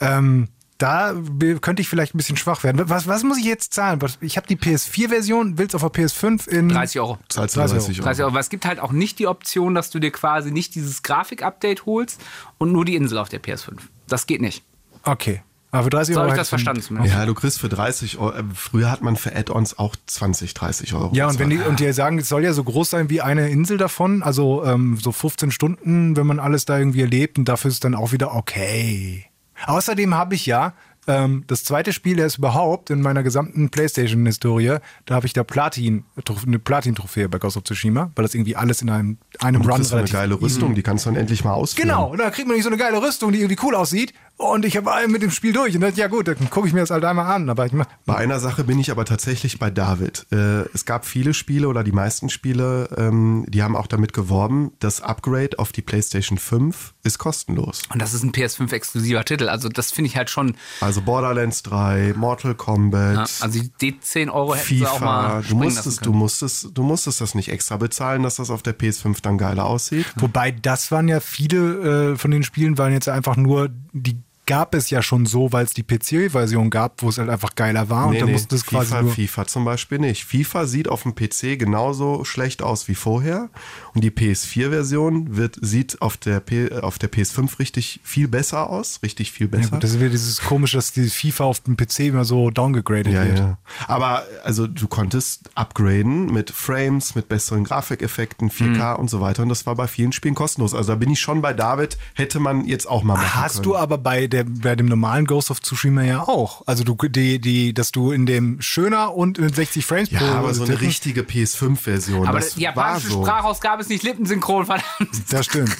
[0.00, 0.48] Ähm,
[0.78, 1.14] da
[1.60, 2.82] könnte ich vielleicht ein bisschen schwach werden.
[2.88, 4.00] Was, was muss ich jetzt zahlen?
[4.20, 7.18] Ich habe die PS4-Version, will's auf der PS5 in 30 Euro.
[7.28, 8.04] Zahlst du 30 30 Euro.
[8.06, 8.30] 30 Euro.
[8.32, 11.86] Aber es gibt halt auch nicht die Option, dass du dir quasi nicht dieses Grafik-Update
[11.86, 12.20] holst
[12.58, 13.74] und nur die Insel auf der PS5.
[14.08, 14.64] Das geht nicht.
[15.04, 15.42] Okay.
[15.70, 16.28] Aber für 30 So Euro.
[16.30, 17.14] habe ich das verstanden zumindest.
[17.14, 18.32] Ja, du kriegst für 30 Euro.
[18.32, 21.10] äh, Früher hat man für Add-ons auch 20, 30 Euro.
[21.14, 23.48] Ja, und wenn die, und die sagen, es soll ja so groß sein wie eine
[23.48, 27.70] Insel davon, also ähm, so 15 Stunden, wenn man alles da irgendwie erlebt und dafür
[27.70, 29.26] ist es dann auch wieder okay.
[29.66, 30.74] Außerdem habe ich ja
[31.06, 36.04] Ähm, das zweite Spiel ist überhaupt in meiner gesamten PlayStation-Historie, da habe ich da Platin,
[36.46, 39.78] eine Platin-Trophäe bei Ghost of Tsushima, weil das irgendwie alles in einem, einem Und Run
[39.78, 41.88] das ist eine geile Rüstung, die kannst du dann endlich mal ausführen.
[41.88, 44.14] Genau, und da kriegt man nicht so eine geile Rüstung, die irgendwie cool aussieht.
[44.36, 45.76] Und ich habe mit dem Spiel durch.
[45.76, 47.48] Und dachte, ja gut, dann gucke ich mir das halt einmal an.
[47.48, 50.26] Aber ich mach, Bei einer Sache bin ich aber tatsächlich bei David.
[50.32, 54.72] Äh, es gab viele Spiele oder die meisten Spiele, ähm, die haben auch damit geworben,
[54.80, 57.82] das Upgrade auf die PlayStation 5 ist kostenlos.
[57.90, 59.48] Und das ist ein PS5-exklusiver Titel.
[59.48, 60.56] Also das finde ich halt schon.
[60.80, 65.04] Also Borderlands 3, Mortal Kombat, Ja, also die 10 Euro hätten sie auch FIFA.
[65.04, 68.78] mal Du musstest, du musstest, du musstest das nicht extra bezahlen, dass das auf der
[68.78, 70.06] PS5 dann geiler aussieht.
[70.16, 74.74] Wobei das waren ja viele äh, von den Spielen waren jetzt einfach nur, die gab
[74.74, 78.06] es ja schon so, weil es die PC-Version gab, wo es halt einfach geiler war.
[78.08, 79.12] und dann musste es quasi FIFA, nur.
[79.12, 80.24] FIFA zum Beispiel nicht.
[80.24, 83.48] FIFA sieht auf dem PC genauso schlecht aus wie vorher.
[83.94, 89.00] Und die PS4-Version wird, sieht auf der, P, auf der PS5 richtig viel besser aus.
[89.02, 89.70] Richtig viel Ja, besser.
[89.70, 93.12] gut, das ist wieder dieses komische, dass die FIFA auf dem PC immer so downgegradet
[93.12, 93.38] Ja, wird.
[93.38, 93.58] ja.
[93.86, 99.00] Aber also du konntest upgraden mit Frames, mit besseren Grafikeffekten, 4K Mhm.
[99.00, 99.42] und so weiter.
[99.42, 100.74] Und das war bei vielen Spielen kostenlos.
[100.74, 103.64] Also da bin ich schon bei David, hätte man jetzt auch mal machen Hast können.
[103.64, 106.62] du aber bei, der, bei dem normalen Ghost of Tsushima ja auch.
[106.66, 110.26] Also du die, die, dass du in dem schöner und mit 60 Frames ja, pro
[110.26, 112.26] aber so eine richtige PS5-Version.
[112.26, 113.22] Aber das die japanische so.
[113.22, 114.86] Sprachausgabe ist nicht lippensynchron, verdammt.
[115.30, 115.76] Das stimmt.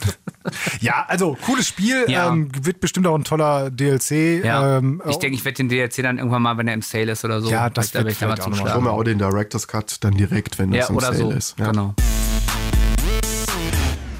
[0.80, 2.04] ja, also cooles Spiel.
[2.08, 2.28] Ja.
[2.28, 4.44] Ähm, wird bestimmt auch ein toller DLC.
[4.44, 4.78] Ja.
[4.78, 7.24] Ähm, ich denke, ich werde den DLC dann irgendwann mal, wenn er im Sale ist
[7.24, 7.50] oder so.
[7.50, 10.14] Ja, das da werde wird ich da mal auch Ich auch den Director's Cut dann
[10.14, 11.30] direkt, wenn das Ja, im oder Sale so.
[11.30, 11.58] ist.
[11.58, 11.70] Ja.
[11.70, 11.94] Genau.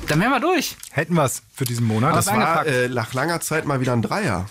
[0.09, 0.77] Dann wären wir durch.
[0.91, 2.15] hätten wir es für diesen Monat.
[2.17, 4.47] Das war äh, nach langer Zeit mal wieder ein Dreier.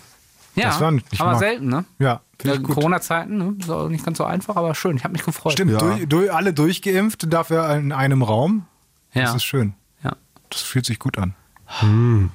[0.56, 1.86] Ja, Das war nicht aber mal- selten, ne?
[2.00, 2.64] ja, gut.
[2.64, 3.56] Corona-Zeiten, ne?
[3.60, 4.98] Ist auch nicht ganz so einfach, aber schön.
[4.98, 5.54] Ich habe mich gefreut.
[5.54, 5.78] Stimmt, Ja.
[5.78, 8.66] durch, durch, alle durchgeimpft, dafür in einem Raum.
[9.14, 9.24] Ja.
[9.24, 9.74] Das ist schön.
[10.04, 10.16] ja.
[10.50, 11.36] Das fühlt sich gut an.
[11.66, 12.32] Hm.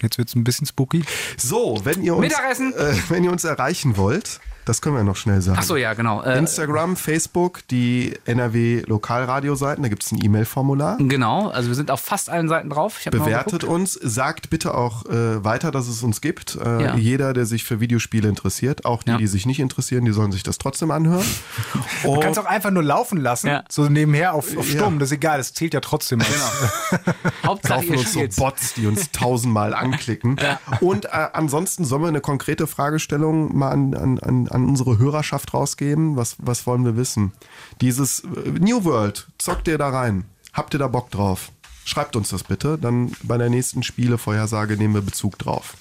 [0.00, 1.04] Jetzt wird es ein bisschen spooky.
[1.36, 2.72] So, wenn ihr uns, Mittagessen.
[2.74, 5.58] Äh, wenn ihr uns erreichen wollt, das können wir noch schnell sagen.
[5.60, 6.22] Ach so, ja, genau.
[6.22, 10.98] Äh, Instagram, Facebook, die NRW Lokalradioseiten, da gibt es ein E-Mail-Formular.
[10.98, 12.96] genau, also wir sind auf fast allen Seiten drauf.
[13.00, 16.56] Ich hab mal Bewertet uns, sagt bitte auch äh, weiter, dass es uns gibt.
[16.56, 16.96] Äh, Ja.
[16.96, 19.16] Jeder, der sich für Videospiele interessiert, auch die, Ja.
[19.16, 21.24] die sich nicht interessieren, die sollen sich das trotzdem anhören.
[22.02, 23.64] Du Und kannst auch einfach nur laufen lassen, Ja.
[23.68, 24.78] so nebenher auf, auf Ja.
[24.80, 24.98] Stumm.
[24.98, 26.18] Das ist egal, das zählt ja trotzdem.
[26.20, 27.00] Genau.
[27.46, 28.42] Hauptsache kaufen ihr uns so.
[28.42, 30.36] Bots, die uns tausendmal anklicken.
[30.80, 35.54] Und äh, ansonsten sollen wir eine konkrete Fragestellung mal an, an, an, an unsere Hörerschaft
[35.54, 36.16] rausgeben.
[36.16, 37.32] Was, was wollen wir wissen?
[37.80, 40.24] Dieses äh, New World, zockt ihr da rein?
[40.52, 41.52] Habt ihr da Bock drauf?
[41.84, 42.78] Schreibt uns das bitte.
[42.78, 45.74] Dann bei der nächsten Spielevorhersage nehmen wir Bezug drauf.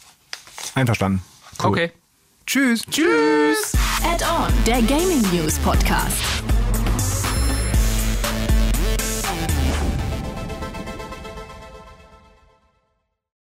[0.75, 1.21] Einverstanden.
[1.57, 1.91] Okay.
[2.45, 2.83] Tschüss.
[2.89, 3.73] Tschüss.
[4.03, 6.46] Add-on, der Gaming News Podcast.